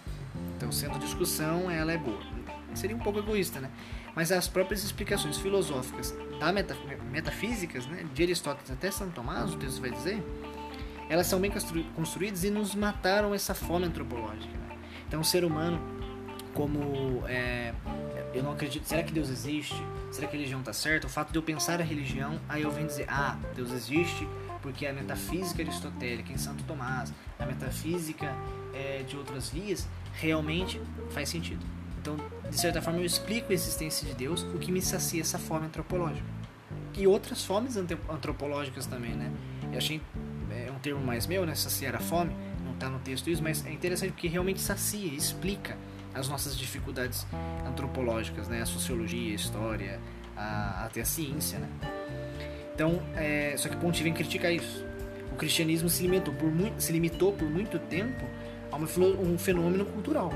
[0.55, 2.21] Então sendo discussão, ela é boa.
[2.73, 3.69] Seria um pouco egoísta, né?
[4.15, 6.75] Mas as próprias explicações filosóficas da meta,
[7.11, 10.23] metafísicas, né, de Aristóteles até São Tomás, o texto vai dizer,
[11.09, 11.51] elas são bem
[11.95, 14.53] construídas e nos mataram essa fome antropológica.
[14.57, 14.77] Né?
[15.07, 15.96] Então o ser humano
[16.57, 17.71] como é,
[18.33, 19.75] eu não acredito, será que Deus existe?
[20.11, 21.05] Será que a religião está certa?
[21.05, 24.27] O fato de eu pensar a religião, aí eu venho dizer, ah, Deus existe
[24.63, 28.33] porque a metafísica aristotélica em Santo Tomás, a metafísica
[28.73, 31.63] é, de outras vias, realmente faz sentido.
[32.01, 32.17] Então,
[32.49, 35.67] de certa forma, eu explico a existência de Deus, o que me sacia essa fome
[35.67, 36.25] antropológica.
[36.97, 39.31] E outras fomes antropológicas também, né?
[39.71, 40.01] Eu achei
[40.49, 41.53] é um termo mais meu, né?
[41.53, 45.77] Saciar a fome, não está no texto isso, mas é interessante porque realmente sacia, explica
[46.17, 47.25] as nossas dificuldades
[47.65, 48.61] antropológicas, né?
[48.61, 49.99] A sociologia, a história,
[50.35, 51.67] a, até a ciência, né?
[52.73, 54.85] Então, é, só que Ponti vem criticar isso.
[55.31, 58.25] O cristianismo se limitou por muito, se limitou por muito tempo
[58.71, 58.87] a uma,
[59.19, 60.31] um fenômeno cultural.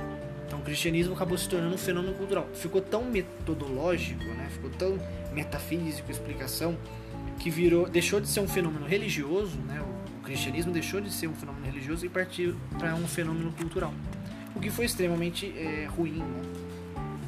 [0.47, 2.47] Então, o cristianismo acabou se tornando um fenômeno cultural.
[2.53, 4.49] Ficou tão metodológico, né?
[4.51, 4.99] ficou tão
[5.31, 6.77] metafísico explicação,
[7.39, 9.81] que virou, deixou de ser um fenômeno religioso, né?
[10.19, 13.93] o cristianismo deixou de ser um fenômeno religioso e partiu para um fenômeno cultural.
[14.55, 16.17] O que foi extremamente é, ruim.
[16.17, 16.41] Né?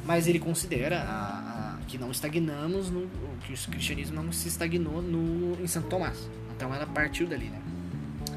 [0.04, 3.08] Mas ele considera a, a, que não estagnamos, no,
[3.46, 6.28] que o cristianismo não se estagnou no, em Santo Tomás.
[6.54, 7.46] Então ela partiu dali.
[7.46, 7.60] Né?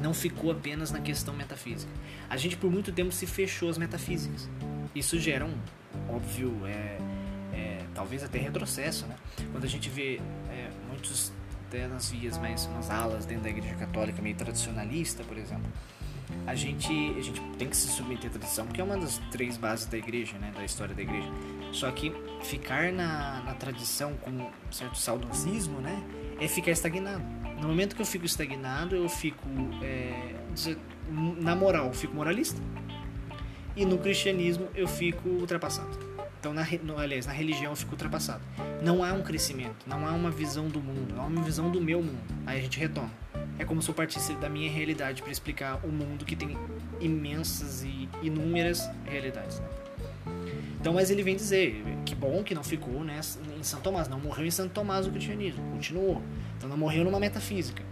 [0.00, 1.90] não ficou apenas na questão metafísica.
[2.28, 4.48] A gente por muito tempo se fechou às metafísicas.
[4.94, 5.54] Isso gera um
[6.08, 6.98] óbvio, é,
[7.52, 9.16] é talvez até retrocesso, né?
[9.52, 10.20] Quando a gente vê
[10.50, 11.32] é, muitos
[11.66, 15.70] até nas vias mais nas alas dentro da igreja católica meio tradicionalista, por exemplo,
[16.46, 19.56] a gente a gente tem que se submeter à tradição porque é uma das três
[19.56, 20.52] bases da igreja, né?
[20.54, 21.28] Da história da igreja.
[21.72, 26.02] Só que ficar na, na tradição com um certo saudosismo, né?
[26.40, 29.48] É ficar estagnado no momento que eu fico estagnado, eu fico.
[29.82, 30.34] É,
[31.40, 32.60] na moral, eu fico moralista.
[33.76, 35.98] E no cristianismo, eu fico ultrapassado.
[36.40, 38.42] Então, na, no, aliás, na religião eu fico ultrapassado.
[38.82, 41.80] Não há um crescimento, não há uma visão do mundo, não há uma visão do
[41.80, 42.22] meu mundo.
[42.46, 43.10] Aí a gente retoma.
[43.58, 46.56] É como se eu partisse da minha realidade para explicar o mundo que tem
[47.00, 49.58] imensas e inúmeras realidades.
[49.58, 49.66] Né?
[50.80, 53.20] Então, mas ele vem dizer que bom que não ficou né,
[53.58, 56.22] em São Tomás, não morreu em Santo Tomás o cristianismo, continuou.
[56.56, 57.82] Então não morreu numa metafísica.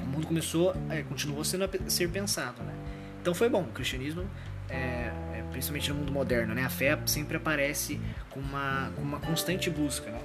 [0.00, 2.74] O mundo começou, é, continuou sendo a ser pensado, né?
[3.20, 3.62] Então foi bom.
[3.62, 4.24] O cristianismo,
[4.68, 6.64] é, é, principalmente no mundo moderno, né?
[6.64, 10.20] A fé sempre aparece com uma, com uma constante busca, né?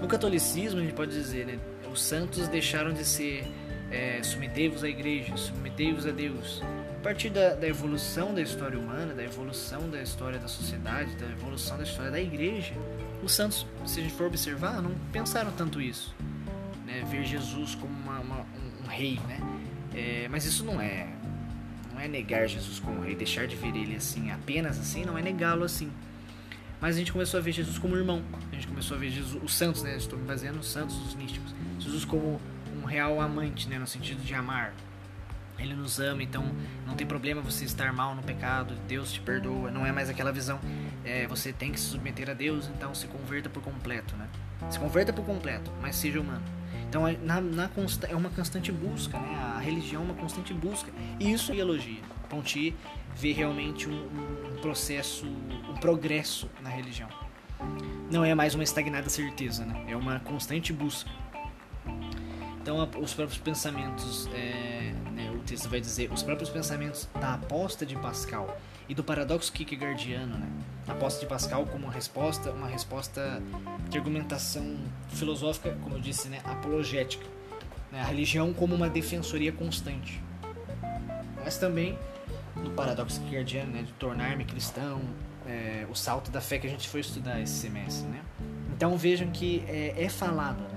[0.00, 1.58] No catolicismo a gente pode dizer, né?
[1.92, 3.44] Os santos deixaram de ser
[3.94, 6.60] é, submetei-vos à igreja, submetei-vos a Deus.
[6.98, 11.26] A partir da, da, evolução da história humana, da evolução da história da sociedade, da
[11.26, 12.74] evolução da história da igreja,
[13.22, 16.14] os santos, se a gente for observar, não pensaram tanto isso
[16.84, 19.38] né, ver Jesus como uma, uma, um, um, rei, né?
[19.94, 21.08] É, mas isso não é
[21.92, 25.22] não é negar Jesus como rei, deixar de ver ele assim, apenas assim, não é
[25.22, 25.92] negá-lo assim.
[26.80, 28.22] Mas a gente começou a ver Jesus como irmão.
[28.50, 29.96] A gente começou a ver Jesus, os santos, né?
[29.96, 31.54] Estou me baseando nos santos, os místicos.
[31.78, 32.40] Jesus como
[32.74, 33.78] um real amante, né?
[33.78, 34.74] No sentido de amar.
[35.58, 36.44] Ele nos ama, então
[36.84, 39.70] não tem problema você estar mal no pecado, Deus te perdoa.
[39.70, 40.58] Não é mais aquela visão,
[41.04, 44.28] é, você tem que se submeter a Deus, então se converta por completo, né?
[44.68, 46.42] Se converta por completo, mas seja humano.
[46.88, 47.70] Então é, na, na
[48.08, 49.54] é uma constante busca, né?
[49.56, 50.90] A religião é uma constante busca.
[51.20, 52.02] E isso é elogia.
[52.28, 52.74] Ponti
[53.16, 54.06] vê realmente um,
[54.52, 57.08] um processo, um progresso na religião.
[58.10, 59.84] Não é mais uma estagnada certeza, né?
[59.88, 61.10] É uma constante busca.
[62.64, 67.84] Então os próprios pensamentos, é, né, o texto vai dizer, os próprios pensamentos da aposta
[67.84, 70.48] de Pascal e do paradoxo Kierkegaardiano, né?
[70.88, 73.42] A aposta de Pascal como uma resposta, uma resposta
[73.90, 74.78] de argumentação
[75.10, 77.26] filosófica, como eu disse, né, apologética.
[77.92, 78.00] Né?
[78.00, 80.22] A religião como uma defensoria constante.
[81.44, 81.98] Mas também
[82.56, 85.02] no paradoxo Kierkegaardiano, né, de tornar-me cristão,
[85.46, 88.22] é, o salto da fé que a gente foi estudar esse semestre, né?
[88.74, 90.73] Então vejam que é, é falado, né?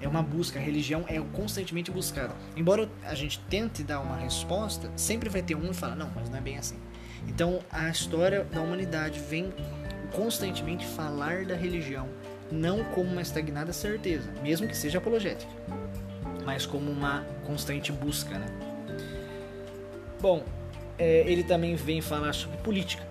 [0.00, 2.34] É uma busca, a religião é constantemente buscada.
[2.56, 6.30] Embora a gente tente dar uma resposta, sempre vai ter um que fala, não, mas
[6.30, 6.76] não é bem assim.
[7.28, 9.52] Então a história da humanidade vem
[10.12, 12.08] constantemente falar da religião,
[12.50, 15.50] não como uma estagnada certeza, mesmo que seja apologética,
[16.44, 18.38] mas como uma constante busca.
[18.38, 18.46] Né?
[20.20, 20.44] Bom,
[20.98, 23.06] é, ele também vem falar sobre política,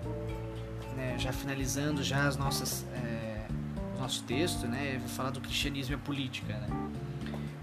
[0.96, 1.16] né?
[1.18, 2.84] já finalizando já as nossas,
[4.10, 4.96] nosso texto, né?
[4.98, 6.52] vou falar do cristianismo e a política.
[6.52, 6.90] Né?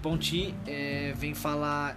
[0.00, 1.94] Ponti é, vem falar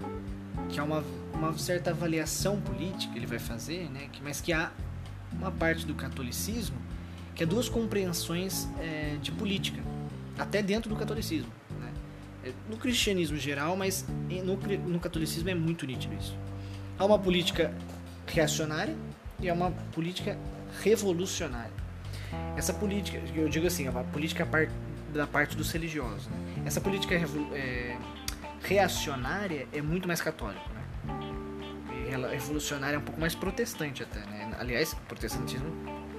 [0.69, 1.01] que é uma
[1.33, 4.09] uma certa avaliação política ele vai fazer, né?
[4.21, 4.71] mas que há
[5.31, 6.77] uma parte do catolicismo
[7.33, 9.81] que é duas compreensões é, de política,
[10.37, 11.49] até dentro do catolicismo.
[11.79, 11.93] Né?
[12.43, 14.05] É, no cristianismo geral, mas
[14.43, 14.57] no,
[14.89, 16.35] no catolicismo é muito nítido isso.
[16.99, 17.73] Há uma política
[18.27, 18.95] reacionária
[19.39, 20.37] e há uma política
[20.83, 21.80] revolucionária.
[22.57, 24.47] Essa política, eu digo assim, uma política
[25.13, 26.27] da parte dos religiosos.
[26.27, 26.63] Né?
[26.65, 27.97] Essa política é,
[28.61, 30.61] reacionária é muito mais católica.
[30.73, 30.81] Né?
[32.29, 34.53] revolucionária é um pouco mais protestante até, né?
[34.59, 35.67] Aliás, o protestantismo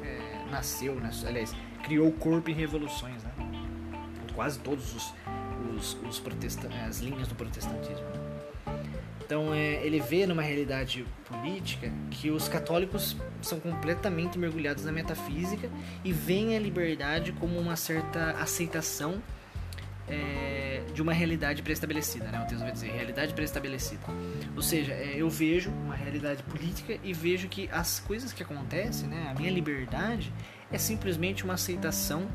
[0.03, 1.11] é, nasceu, né?
[1.27, 3.31] aliás, criou o corpo em revoluções, né?
[4.35, 5.15] Quase todos os,
[5.77, 6.23] os, os
[6.89, 8.07] as linhas do protestantismo.
[8.07, 8.22] Né?
[9.33, 15.71] Então é, ele vê numa realidade política que os católicos são completamente mergulhados na metafísica
[16.05, 19.23] e veem a liberdade como uma certa aceitação
[20.07, 22.43] é, de uma realidade pré-estabelecida, né?
[22.43, 24.03] O texto vai dizer realidade pré-estabelecida.
[24.55, 29.09] Ou seja, é, eu vejo uma realidade política e vejo que as coisas que acontecem,
[29.09, 29.29] né?
[29.31, 30.31] A minha liberdade
[30.71, 32.29] é simplesmente uma aceitação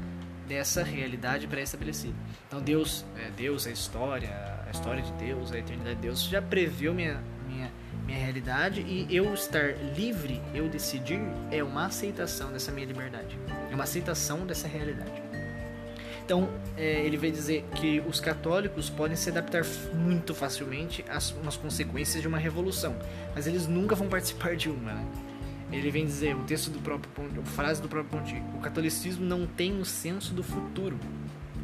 [0.48, 2.16] dessa realidade pré-estabelecida.
[2.48, 6.41] Então Deus, é, Deus, a história, a história de Deus, a eternidade de Deus já
[6.41, 7.72] preveu minha minha
[8.05, 11.20] minha realidade e eu estar livre, eu decidir,
[11.51, 13.38] é uma aceitação dessa minha liberdade.
[13.70, 15.22] É uma aceitação dessa realidade.
[16.24, 19.63] Então, é, ele vai dizer que os católicos podem se adaptar
[19.93, 22.95] muito facilmente às umas consequências de uma revolução,
[23.34, 24.93] mas eles nunca vão participar de uma.
[24.93, 25.05] Né?
[25.72, 27.11] Ele vem dizer, o texto do próprio
[27.41, 30.97] a frase do próprio Ponti, o catolicismo não tem o senso do futuro.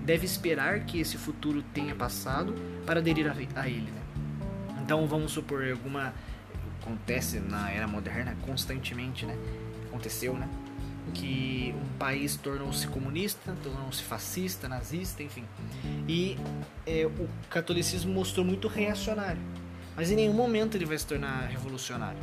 [0.03, 2.53] Deve esperar que esse futuro tenha passado
[2.85, 3.91] para aderir a, ele.
[3.91, 4.01] Né?
[4.83, 6.13] Então, vamos supor alguma
[6.81, 9.37] acontece na era moderna constantemente, né?
[9.87, 10.49] Aconteceu, né?
[11.13, 15.43] que um país tornou-se comunista, tornou-se fascista, nazista, enfim.
[16.07, 16.37] E
[16.85, 19.41] é, o catolicismo mostrou muito reacionário,
[19.95, 22.19] mas em nenhum momento ele vai se tornar revolucionário.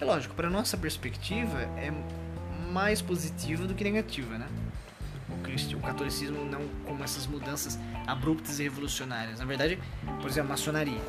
[0.00, 1.92] É lógico, para nossa perspectiva é
[2.72, 4.48] mais positiva do que negativa, né?
[5.74, 9.38] O, catolicismo não como essas mudanças abruptas e revolucionárias.
[9.38, 9.78] Na verdade,
[10.20, 11.00] por exemplo, a maçonaria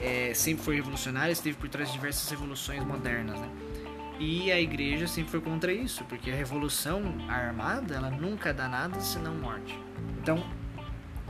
[0.00, 3.48] é, sempre foi revolucionária, esteve por trás de diversas revoluções modernas, né?
[4.18, 9.00] E a igreja sempre foi contra isso, porque a revolução armada, ela nunca dá nada
[9.00, 9.76] senão morte.
[10.20, 10.44] Então,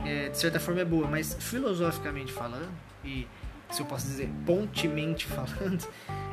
[0.05, 2.69] é, de certa forma é boa, mas filosoficamente falando,
[3.03, 3.27] e
[3.71, 5.87] se eu posso dizer pontemente falando,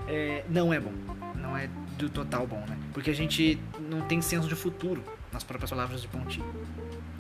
[0.07, 0.93] é, não é bom.
[1.37, 2.79] Não é do total bom, né?
[2.93, 6.43] Porque a gente não tem senso de futuro, nas próprias palavras de Ponti.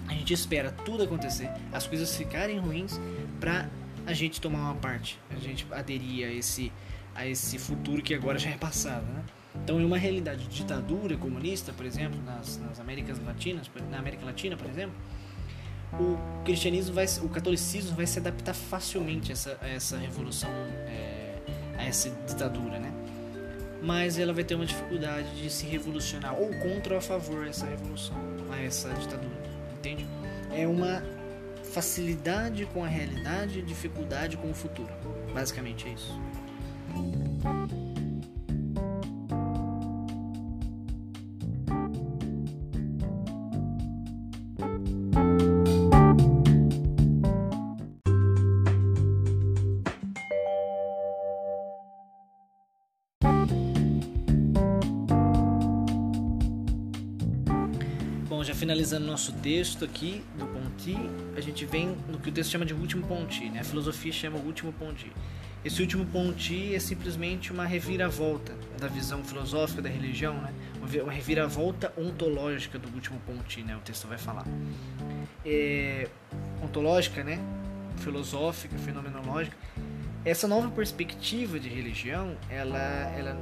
[0.08, 3.00] A gente espera tudo acontecer, as coisas ficarem ruins,
[3.40, 3.68] pra
[4.06, 6.72] a gente tomar uma parte, a gente aderir a esse
[7.14, 9.22] a esse futuro que agora já é passado, né?
[9.54, 14.24] Então, em uma realidade de ditadura comunista, por exemplo, nas, nas Américas Latinas, na América
[14.24, 14.94] Latina, por exemplo,
[15.92, 21.38] o cristianismo vai, o catolicismo vai se adaptar facilmente a essa, a essa revolução, é,
[21.76, 22.90] a essa ditadura, né?
[23.82, 27.66] Mas ela vai ter uma dificuldade de se revolucionar ou contra ou a favor essa
[27.66, 28.16] revolução,
[28.50, 29.42] a essa ditadura,
[29.76, 30.06] entende?
[30.52, 31.02] É uma
[31.64, 34.92] facilidade com a realidade, dificuldade com o futuro.
[35.34, 36.20] Basicamente é isso.
[59.02, 60.96] Finalizando nosso texto aqui do Ponti,
[61.36, 63.60] a gente vem no que o texto chama de último Ponti, né?
[63.60, 65.12] A filosofia chama o último Ponti.
[65.64, 70.52] Esse último ponti é simplesmente uma reviravolta da visão filosófica da religião, né?
[71.00, 73.76] uma reviravolta ontológica do último ponti, né?
[73.76, 74.44] o texto vai falar.
[75.46, 76.08] É,
[76.60, 77.38] ontológica, né?
[77.98, 79.56] filosófica, fenomenológica.
[80.24, 82.80] Essa nova perspectiva de religião, ela,
[83.16, 83.38] ela,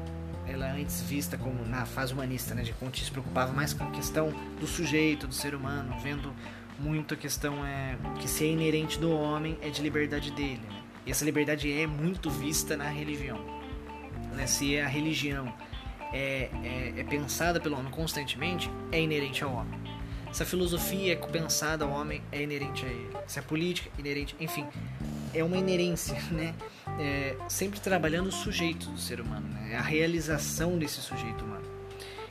[0.51, 2.63] ela é antes vista como na fase humanista, né?
[2.63, 6.35] de Ponti se preocupava mais com a questão do sujeito, do ser humano, vendo
[6.79, 10.61] muito a questão é que se é inerente do homem é de liberdade dele.
[10.69, 10.83] Né?
[11.07, 13.39] E essa liberdade é muito vista na religião.
[14.35, 14.47] Né?
[14.47, 15.53] Se a religião
[16.13, 19.79] é, é, é pensada pelo homem constantemente, é inerente ao homem.
[20.33, 23.11] Se a filosofia é pensada ao homem, é inerente a ele.
[23.27, 24.65] Se a política é inerente, enfim,
[25.35, 26.55] é uma inerência, né?
[27.03, 29.75] É, sempre trabalhando o sujeito do ser humano, né?
[29.75, 31.65] a realização desse sujeito humano.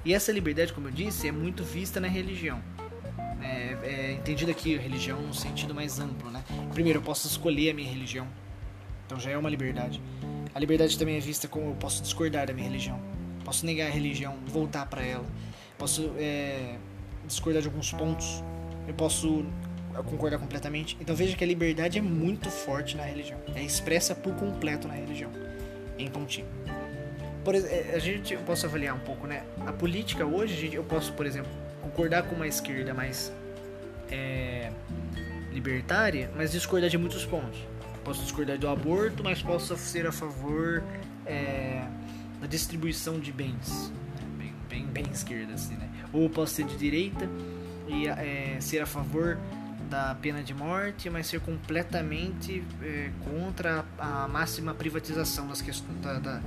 [0.05, 2.61] E essa liberdade, como eu disse, é muito vista na religião.
[3.41, 6.43] É, é entendida aqui religião no sentido mais amplo, né?
[6.71, 8.27] Primeiro, eu posso escolher a minha religião,
[9.05, 10.01] então já é uma liberdade.
[10.53, 12.99] A liberdade também é vista como eu posso discordar da minha religião.
[13.43, 15.25] Posso negar a religião, voltar para ela.
[15.77, 16.77] Posso é,
[17.25, 18.43] discordar de alguns pontos.
[18.87, 19.45] Eu posso
[20.03, 20.97] concordar completamente.
[20.99, 23.39] Então veja que a liberdade é muito forte na religião.
[23.55, 25.31] É expressa por completo na religião.
[25.97, 26.47] Em pontinho.
[27.43, 29.43] Por, é, a gente eu posso avaliar um pouco, né?
[29.65, 33.31] A política hoje, eu posso, por exemplo, concordar com uma esquerda mais
[34.11, 34.71] é,
[35.51, 37.59] libertária, mas discordar de muitos pontos
[38.09, 40.83] posso discordar do aborto, mas posso ser a favor
[41.27, 41.85] é,
[42.41, 43.93] da distribuição de bens,
[44.35, 45.87] bem, bem, bem esquerda assim, né?
[46.11, 47.29] Ou posso ser de direita
[47.87, 49.37] e é, ser a favor
[49.89, 56.19] da pena de morte, mas ser completamente é, contra a máxima privatização das questões da,
[56.19, 56.41] da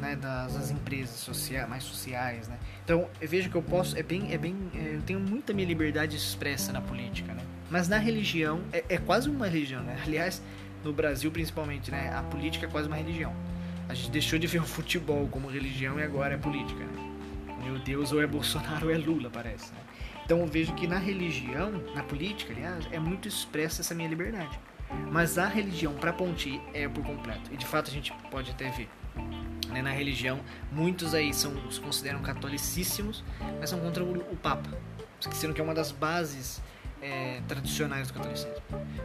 [0.00, 2.58] né, das, das, empresas sociais, mais sociais, né?
[2.82, 6.16] Então vejo que eu posso é bem é bem é, eu tenho muita minha liberdade
[6.16, 7.42] expressa na política, né?
[7.70, 9.98] Mas na religião é, é quase uma religião, né?
[10.04, 10.42] Aliás,
[10.82, 12.12] no Brasil principalmente, né?
[12.14, 13.34] A política é quase uma religião.
[13.88, 17.10] A gente deixou de ver o futebol como religião e agora é política, né?
[17.62, 19.70] Meu Deus, ou é Bolsonaro ou é Lula, parece.
[19.72, 19.78] Né?
[20.30, 24.60] Então eu vejo que na religião, na política, aliás, é muito expressa essa minha liberdade.
[25.10, 27.52] Mas a religião, para Ponti, é por completo.
[27.52, 28.88] E de fato a gente pode até ver.
[29.70, 30.38] Né, na religião,
[30.70, 33.24] muitos aí são, se consideram catolicíssimos,
[33.58, 34.70] mas são contra o, o Papa.
[35.20, 36.62] Esquecendo que é uma das bases
[37.02, 38.54] é, tradicionais do catolicismo.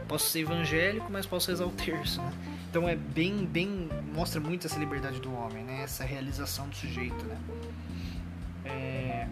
[0.06, 2.22] Posso ser evangélico, mas posso rezar o terço.
[2.22, 2.32] Né?
[2.70, 5.82] Então é bem, bem mostra muito essa liberdade do homem, né?
[5.82, 7.36] Essa realização do sujeito, né?
[8.64, 9.26] É...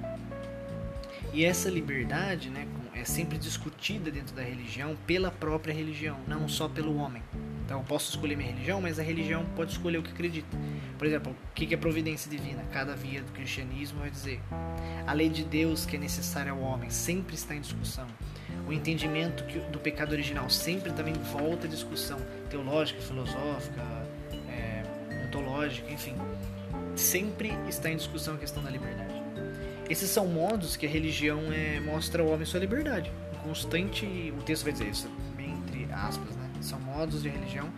[1.34, 2.64] E essa liberdade, né,
[2.94, 7.24] é sempre discutida dentro da religião pela própria religião, não só pelo homem.
[7.64, 10.56] Então eu posso escolher minha religião, mas a religião pode escolher o que acredita.
[10.96, 12.62] Por exemplo, o que é providência divina?
[12.72, 14.40] Cada via do cristianismo vai dizer.
[15.08, 18.06] A lei de Deus que é necessária ao homem sempre está em discussão.
[18.68, 23.82] O entendimento do pecado original sempre também volta à discussão teológica, filosófica,
[24.48, 24.84] é,
[25.26, 26.14] ontológica, enfim.
[26.94, 29.13] Sempre está em discussão a questão da liberdade.
[29.88, 33.12] Esses são modos que a religião é, mostra ao homem sua liberdade.
[33.42, 36.50] constante, o texto vai dizer isso, entre aspas, né?
[36.62, 37.68] São modos de religião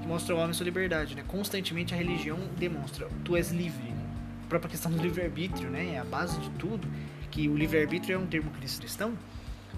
[0.00, 1.22] que mostram ao homem sua liberdade, né?
[1.28, 3.94] Constantemente a religião demonstra, tu és livre.
[4.44, 5.94] A própria questão do livre-arbítrio, né?
[5.94, 6.88] É a base de tudo,
[7.30, 9.16] que o livre-arbítrio é um termo cristão,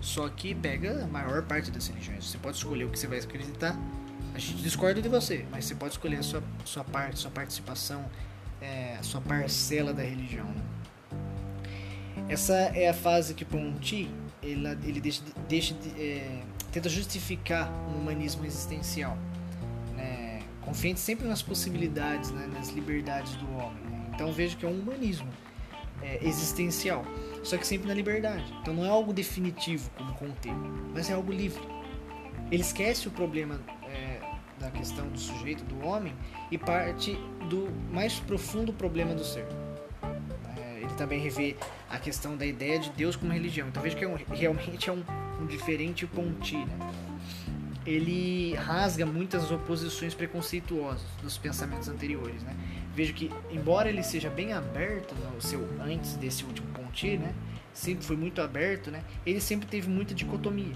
[0.00, 2.24] só que pega a maior parte das religiões.
[2.24, 3.78] Você pode escolher o que você vai acreditar.
[4.34, 8.04] A gente discorda de você, mas você pode escolher a sua, sua parte, sua participação,
[8.62, 10.62] é, a sua parcela da religião, né?
[12.28, 14.10] Essa é a fase que Ponti
[14.42, 16.40] ele, ele deixa, deixa é,
[16.72, 19.16] tenta justificar um humanismo existencial,
[19.94, 20.40] né?
[20.62, 22.48] confiante sempre nas possibilidades, né?
[22.52, 23.82] nas liberdades do homem.
[23.84, 24.10] Né?
[24.14, 25.28] Então vejo que é um humanismo
[26.02, 27.04] é, existencial,
[27.42, 28.44] só que sempre na liberdade.
[28.60, 30.50] Então não é algo definitivo como Conte,
[30.94, 31.62] mas é algo livre.
[32.50, 34.20] Ele esquece o problema é,
[34.58, 36.14] da questão do sujeito, do homem,
[36.50, 37.18] e parte
[37.50, 39.46] do mais profundo problema do ser
[40.94, 41.56] ele também revê
[41.94, 43.68] a questão da ideia de Deus como religião.
[43.68, 45.02] Então veja que é um, realmente é um,
[45.40, 46.92] um diferente ponti, né?
[47.86, 52.56] Ele rasga muitas oposições preconceituosas dos pensamentos anteriores, né?
[52.94, 57.34] Vejo que, embora ele seja bem aberto no seu antes desse último ponti, né?
[57.74, 59.02] Sempre foi muito aberto, né?
[59.26, 60.72] Ele sempre teve muita dicotomia,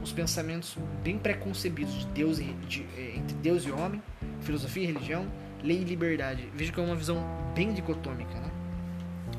[0.00, 4.00] os pensamentos bem preconcebidos de Deus e, de, é, entre Deus e homem,
[4.42, 5.26] filosofia e religião,
[5.62, 6.48] lei e liberdade.
[6.54, 7.18] Vejo que é uma visão
[7.54, 8.53] bem dicotômica, né?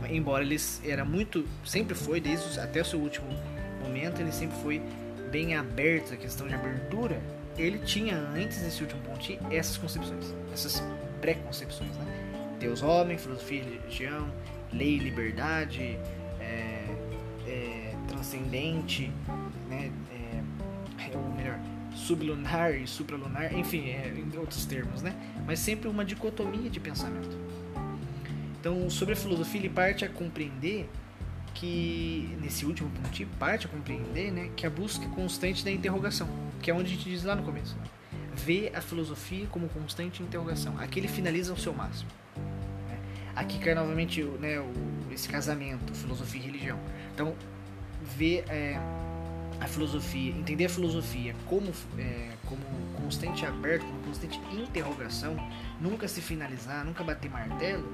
[0.09, 3.27] Embora ele era muito, sempre foi, desde até o seu último
[3.81, 4.81] momento, ele sempre foi
[5.31, 7.21] bem aberto a questão de abertura.
[7.57, 10.83] Ele tinha antes desse último ponto essas concepções, essas
[11.21, 12.55] preconcepções, né?
[12.59, 14.31] Deus, homem, filosofia, religião,
[14.71, 15.97] lei, liberdade,
[16.39, 16.85] é,
[17.47, 19.11] é, transcendente,
[19.69, 19.91] né?
[20.11, 21.59] É, ou melhor,
[21.95, 25.15] sublunar e supralunar, enfim, é, em outros termos, né?
[25.45, 27.44] Mas sempre uma dicotomia de pensamento.
[28.65, 30.89] Então, sobre a filosofia, ele parte a compreender
[31.53, 36.27] que, nesse último ponto, parte a compreender né, que a busca constante da interrogação,
[36.63, 37.75] que é onde a gente diz lá no começo.
[37.75, 37.83] Né?
[38.33, 40.79] Vê a filosofia como constante interrogação.
[40.79, 42.09] Aqui ele finaliza o seu máximo.
[42.89, 42.97] Né?
[43.35, 46.79] Aqui cai novamente né, o, esse casamento, filosofia e religião.
[47.13, 47.35] Então,
[48.17, 48.79] ver é,
[49.61, 52.63] a filosofia, entender a filosofia como, é, como
[52.99, 55.37] constante aberto, como constante interrogação,
[55.79, 57.87] nunca se finalizar, nunca bater martelo,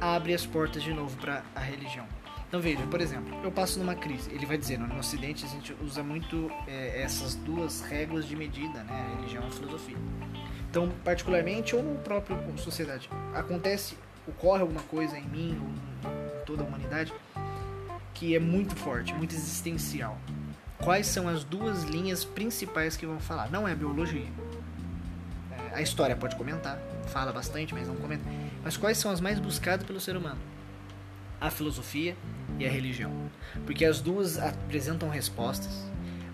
[0.00, 2.06] abre as portas de novo para a religião.
[2.48, 4.30] Então veja, por exemplo, eu passo numa crise.
[4.30, 8.82] Ele vai dizer, no Ocidente a gente usa muito é, essas duas regras de medida,
[8.84, 9.96] né, religião e filosofia.
[10.70, 13.96] Então, particularmente ou no próprio sociedade, acontece,
[14.26, 17.12] ocorre alguma coisa em mim ou em toda a humanidade
[18.14, 20.18] que é muito forte, muito existencial.
[20.82, 23.50] Quais são as duas linhas principais que vão falar?
[23.50, 24.26] Não é a biologia.
[25.52, 26.78] É, a história pode comentar,
[27.08, 28.24] fala bastante, mas não comenta
[28.62, 30.40] mas quais são as mais buscadas pelo ser humano?
[31.40, 32.16] A filosofia
[32.58, 33.12] e a religião.
[33.64, 35.84] Porque as duas apresentam respostas,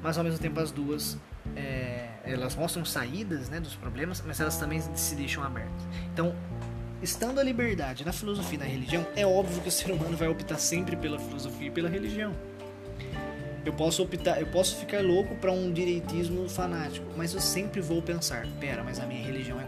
[0.02, 1.18] mas ao mesmo tempo as duas
[1.56, 5.86] é, elas mostram saídas né, dos problemas, mas elas também se deixam abertas.
[6.12, 6.34] Então,
[7.02, 10.28] estando a liberdade na filosofia e na religião, é óbvio que o ser humano vai
[10.28, 12.34] optar sempre pela filosofia e pela religião.
[13.64, 18.02] Eu posso optar, eu posso ficar louco para um direitismo fanático, mas eu sempre vou
[18.02, 19.64] pensar, pera, mas a minha religião é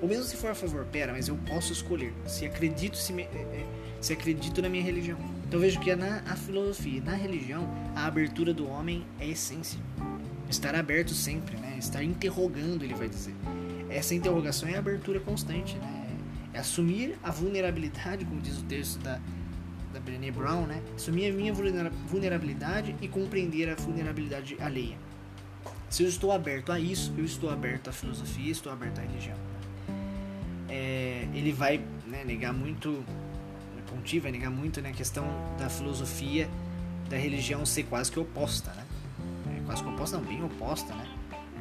[0.00, 2.12] ou mesmo se for a favor, pera, mas eu posso escolher.
[2.26, 3.66] Se acredito, se, me, é, é,
[4.00, 5.18] se acredito na minha religião.
[5.46, 9.80] Então vejo que na a filosofia, na religião, a abertura do homem é essência.
[10.48, 11.76] Estar aberto sempre, né?
[11.78, 13.34] Estar interrogando, ele vai dizer.
[13.90, 16.06] Essa interrogação é a abertura constante, né?
[16.54, 19.20] É assumir a vulnerabilidade, como diz o texto da,
[19.92, 20.80] da Brené Brown, né?
[20.94, 24.96] Assumir a minha vulnerabilidade e compreender a vulnerabilidade alheia.
[25.90, 29.36] Se eu estou aberto a isso, eu estou aberto à filosofia, estou aberto à religião
[30.68, 33.04] é, ele vai né, negar muito,
[33.86, 35.26] Ponti vai negar muito né, a questão
[35.58, 36.48] da filosofia
[37.08, 38.84] da religião ser quase que oposta, né?
[39.56, 41.08] É, quase que oposta, não, bem oposta, né?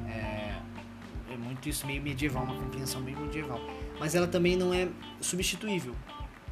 [0.09, 3.59] É, é muito isso meio medieval, uma compreensão bem medieval.
[3.99, 4.89] Mas ela também não é
[5.21, 5.95] substituível,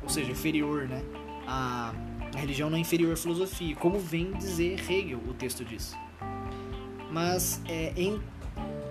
[0.02, 1.04] ou seja, inferior, né?
[1.48, 1.94] A,
[2.34, 5.96] a religião não é inferior à filosofia, como vem dizer Hegel, o texto diz.
[7.12, 8.22] Mas é, em,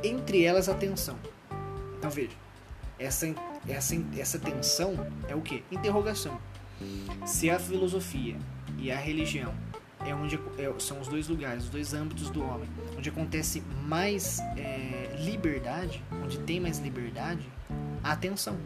[0.03, 1.19] entre elas a tensão.
[1.99, 2.37] Então veja,
[2.99, 3.27] essa
[3.69, 5.63] essa, essa tensão é o que?
[5.71, 6.39] Interrogação.
[7.25, 8.37] Se a filosofia
[8.79, 9.55] e a religião
[10.05, 14.39] é onde é, são os dois lugares, os dois âmbitos do homem, onde acontece mais
[14.57, 17.49] é, liberdade, onde tem mais liberdade,
[18.03, 18.59] a tensão.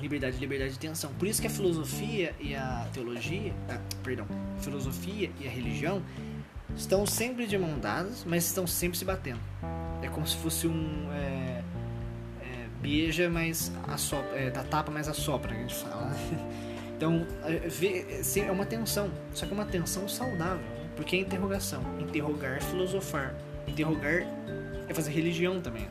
[0.00, 1.12] Liberdade, liberdade e tensão.
[1.14, 4.26] Por isso que a filosofia e a teologia, ah, perdão,
[4.60, 6.02] filosofia e a religião
[6.76, 9.40] estão sempre de mão dadas, mas estão sempre se batendo.
[10.02, 11.62] É como se fosse um é,
[12.84, 16.12] beija, mas assopra, é, da tapa, mas assopra, a gente fala.
[16.96, 20.64] Então, é, é uma tensão, só que é uma tensão saudável,
[20.94, 21.82] porque é interrogação.
[21.98, 23.34] Interrogar é filosofar.
[23.66, 24.24] Interrogar
[24.88, 25.82] é fazer religião também.
[25.82, 25.90] Né?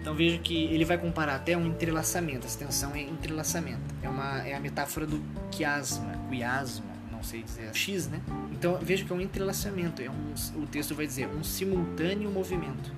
[0.00, 2.46] Então veja que ele vai comparar até um entrelaçamento.
[2.46, 3.82] Essa tensão é entrelaçamento.
[4.02, 8.22] É, uma, é a metáfora do quiasma, quiasma, não sei dizer, X, né?
[8.52, 10.00] Então veja que é um entrelaçamento.
[10.00, 12.90] É um, o texto vai dizer um simultâneo movimento.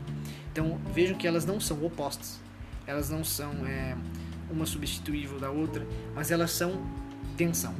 [0.52, 2.45] Então vejam que elas não são opostas.
[2.86, 3.96] Elas não são é,
[4.50, 6.82] uma substituível da outra, mas elas são
[7.36, 7.74] tensão,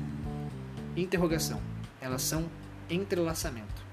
[0.96, 1.60] interrogação,
[2.00, 2.46] elas são
[2.90, 3.86] entrelaçamento.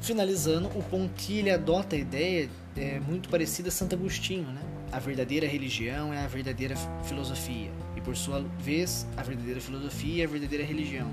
[0.00, 4.62] Finalizando, o Pontilha adota a ideia é, muito parecida a Santo Agostinho, né?
[4.90, 10.26] A verdadeira religião é a verdadeira filosofia, e por sua vez, a verdadeira filosofia é
[10.26, 11.10] a verdadeira religião.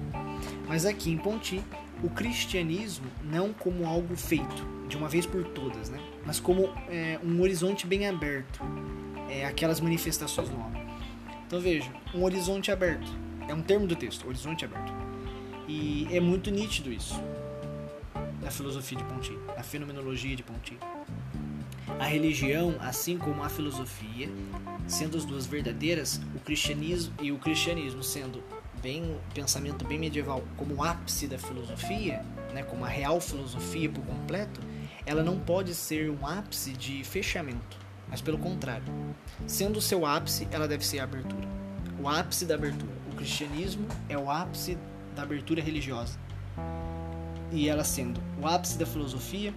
[0.67, 1.61] Mas aqui em Ponti,
[2.03, 5.99] o cristianismo não como algo feito de uma vez por todas, né?
[6.25, 8.61] mas como é, um horizonte bem aberto,
[9.29, 10.83] é, aquelas manifestações do homem.
[11.45, 13.09] Então veja, um horizonte aberto.
[13.47, 14.91] É um termo do texto, horizonte aberto.
[15.67, 17.21] E é muito nítido isso
[18.41, 20.77] na filosofia de Ponty, na fenomenologia de Ponty.
[21.99, 24.29] A religião, assim como a filosofia,
[24.87, 28.43] sendo as duas verdadeiras, o cristianismo e o cristianismo sendo
[28.85, 32.23] bem pensamento bem medieval como ápice da filosofia,
[32.53, 34.61] né, como a real filosofia por completo,
[35.07, 38.85] ela não pode ser um ápice de fechamento mas pelo contrário.
[39.47, 41.47] Sendo o seu ápice, ela deve ser a abertura.
[41.99, 42.91] O ápice da abertura.
[43.11, 44.77] O cristianismo é o ápice
[45.15, 46.17] da abertura religiosa.
[47.51, 49.53] E ela sendo o ápice da filosofia,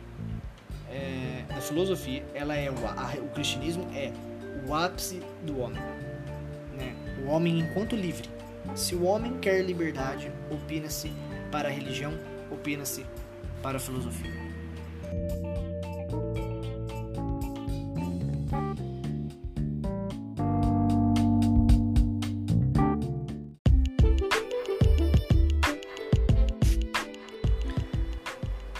[0.91, 4.13] é, da filosofia, ela é o, a, o cristianismo é
[4.67, 5.83] o ápice do homem.
[6.77, 6.95] Né?
[7.25, 8.29] O homem enquanto livre.
[8.75, 11.13] Se o homem quer liberdade, opina-se
[11.51, 12.13] para a religião,
[12.51, 13.05] opina-se
[13.63, 14.49] para a filosofia.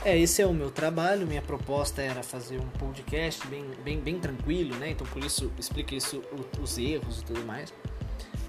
[0.09, 1.27] É, esse é o meu trabalho.
[1.27, 4.93] Minha proposta era fazer um podcast bem, bem, bem tranquilo, né?
[4.93, 6.23] Então por isso explico isso,
[6.59, 7.75] os erros e tudo mais.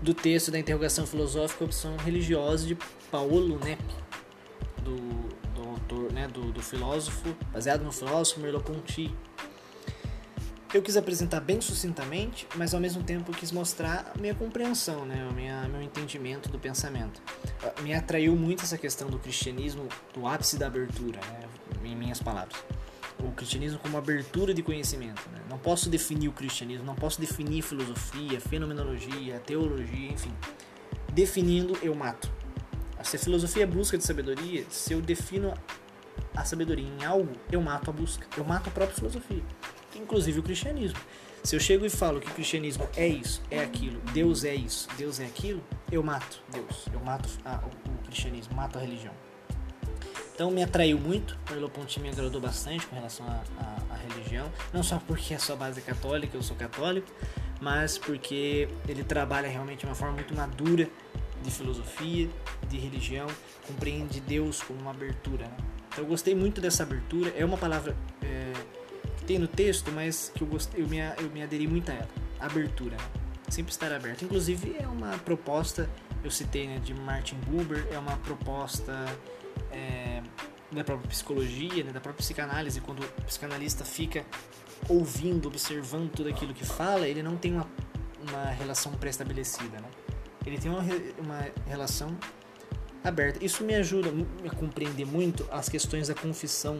[0.01, 2.77] Do texto da interrogação filosófica opção religiosa de
[3.11, 3.83] Paulo Nepp,
[4.81, 4.95] do,
[5.53, 6.27] do autor, né?
[6.27, 9.13] Do, do filósofo, baseado no filósofo Merleau-Ponty.
[10.71, 15.27] Eu quis apresentar bem sucintamente, mas ao mesmo tempo quis mostrar a minha compreensão, né,
[15.27, 17.19] o minha, meu entendimento do pensamento.
[17.63, 21.39] Ah, me atraiu muito essa questão do cristianismo, do ápice da abertura, né,
[21.83, 22.55] em minhas palavras.
[23.19, 25.21] O cristianismo como abertura de conhecimento.
[25.31, 25.39] Né?
[25.49, 30.33] Não posso definir o cristianismo, não posso definir filosofia, fenomenologia, teologia, enfim.
[31.11, 32.31] Definindo, eu mato.
[33.03, 35.53] Se a filosofia é busca de sabedoria, se eu defino
[36.35, 38.27] a sabedoria em algo, eu mato a busca.
[38.37, 39.43] Eu mato a própria filosofia
[39.95, 40.99] inclusive o cristianismo.
[41.43, 44.89] Se eu chego e falo que o cristianismo é isso, é aquilo, Deus é isso,
[44.97, 49.13] Deus é aquilo, eu mato Deus, eu mato a, o, o, cristianismo, mato a religião.
[50.39, 54.81] Então me atraiu muito, o Merleau Ponty me agradou bastante com relação à religião, não
[54.81, 57.11] só porque a sua base é católica, eu sou católico,
[57.59, 60.87] mas porque ele trabalha realmente de uma forma muito madura
[61.43, 62.29] de filosofia,
[62.69, 63.27] de religião,
[63.67, 65.43] compreende Deus como uma abertura.
[65.43, 65.57] Né?
[65.89, 68.53] Então eu gostei muito dessa abertura, é uma palavra é,
[69.27, 72.09] tem no texto, mas que eu, gostei, eu, me, eu me aderi muito a ela.
[72.39, 72.95] Abertura.
[73.49, 74.23] Sempre estar aberto.
[74.23, 75.89] Inclusive é uma proposta,
[76.23, 79.05] eu citei, né, de Martin Buber, é uma proposta
[79.71, 80.18] é,
[80.71, 82.81] da própria psicologia, né, da própria psicanálise.
[82.81, 84.25] Quando o psicanalista fica
[84.87, 87.67] ouvindo, observando tudo aquilo que fala, ele não tem uma,
[88.27, 89.89] uma relação pré-estabelecida, né?
[90.45, 90.81] Ele tem uma,
[91.19, 92.17] uma relação
[93.03, 93.43] aberta.
[93.43, 94.09] Isso me ajuda
[94.45, 96.79] a compreender muito as questões da confissão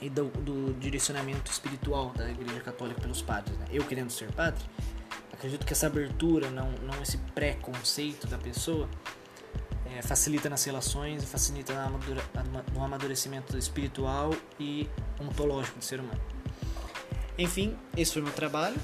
[0.00, 3.56] e do, do, direcionamento espiritual da Igreja Católica pelos padres.
[3.58, 3.66] Né?
[3.70, 4.64] Eu querendo ser padre,
[5.32, 8.88] acredito que essa abertura, não, não esse preconceito da pessoa,
[9.96, 11.72] é, facilita nas relações facilita
[12.74, 14.88] no amadurecimento espiritual e
[15.18, 16.20] ontológico do ser humano.
[17.38, 18.76] Enfim, esse foi meu trabalho.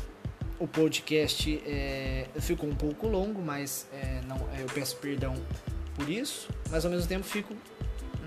[0.58, 5.34] O podcast é, ficou um pouco longo, mas é, não, é, eu peço perdão
[5.94, 7.54] por isso, mas ao mesmo tempo fico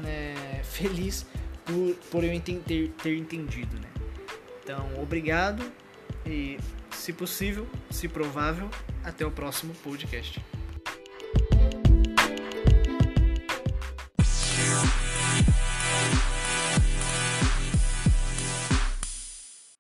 [0.02, 1.26] né, feliz
[1.64, 3.88] por, por eu entender, ter entendido, né?
[4.64, 5.72] Então, obrigado
[6.26, 6.58] e
[6.92, 8.70] se possível, se provável,
[9.04, 10.44] até o próximo podcast.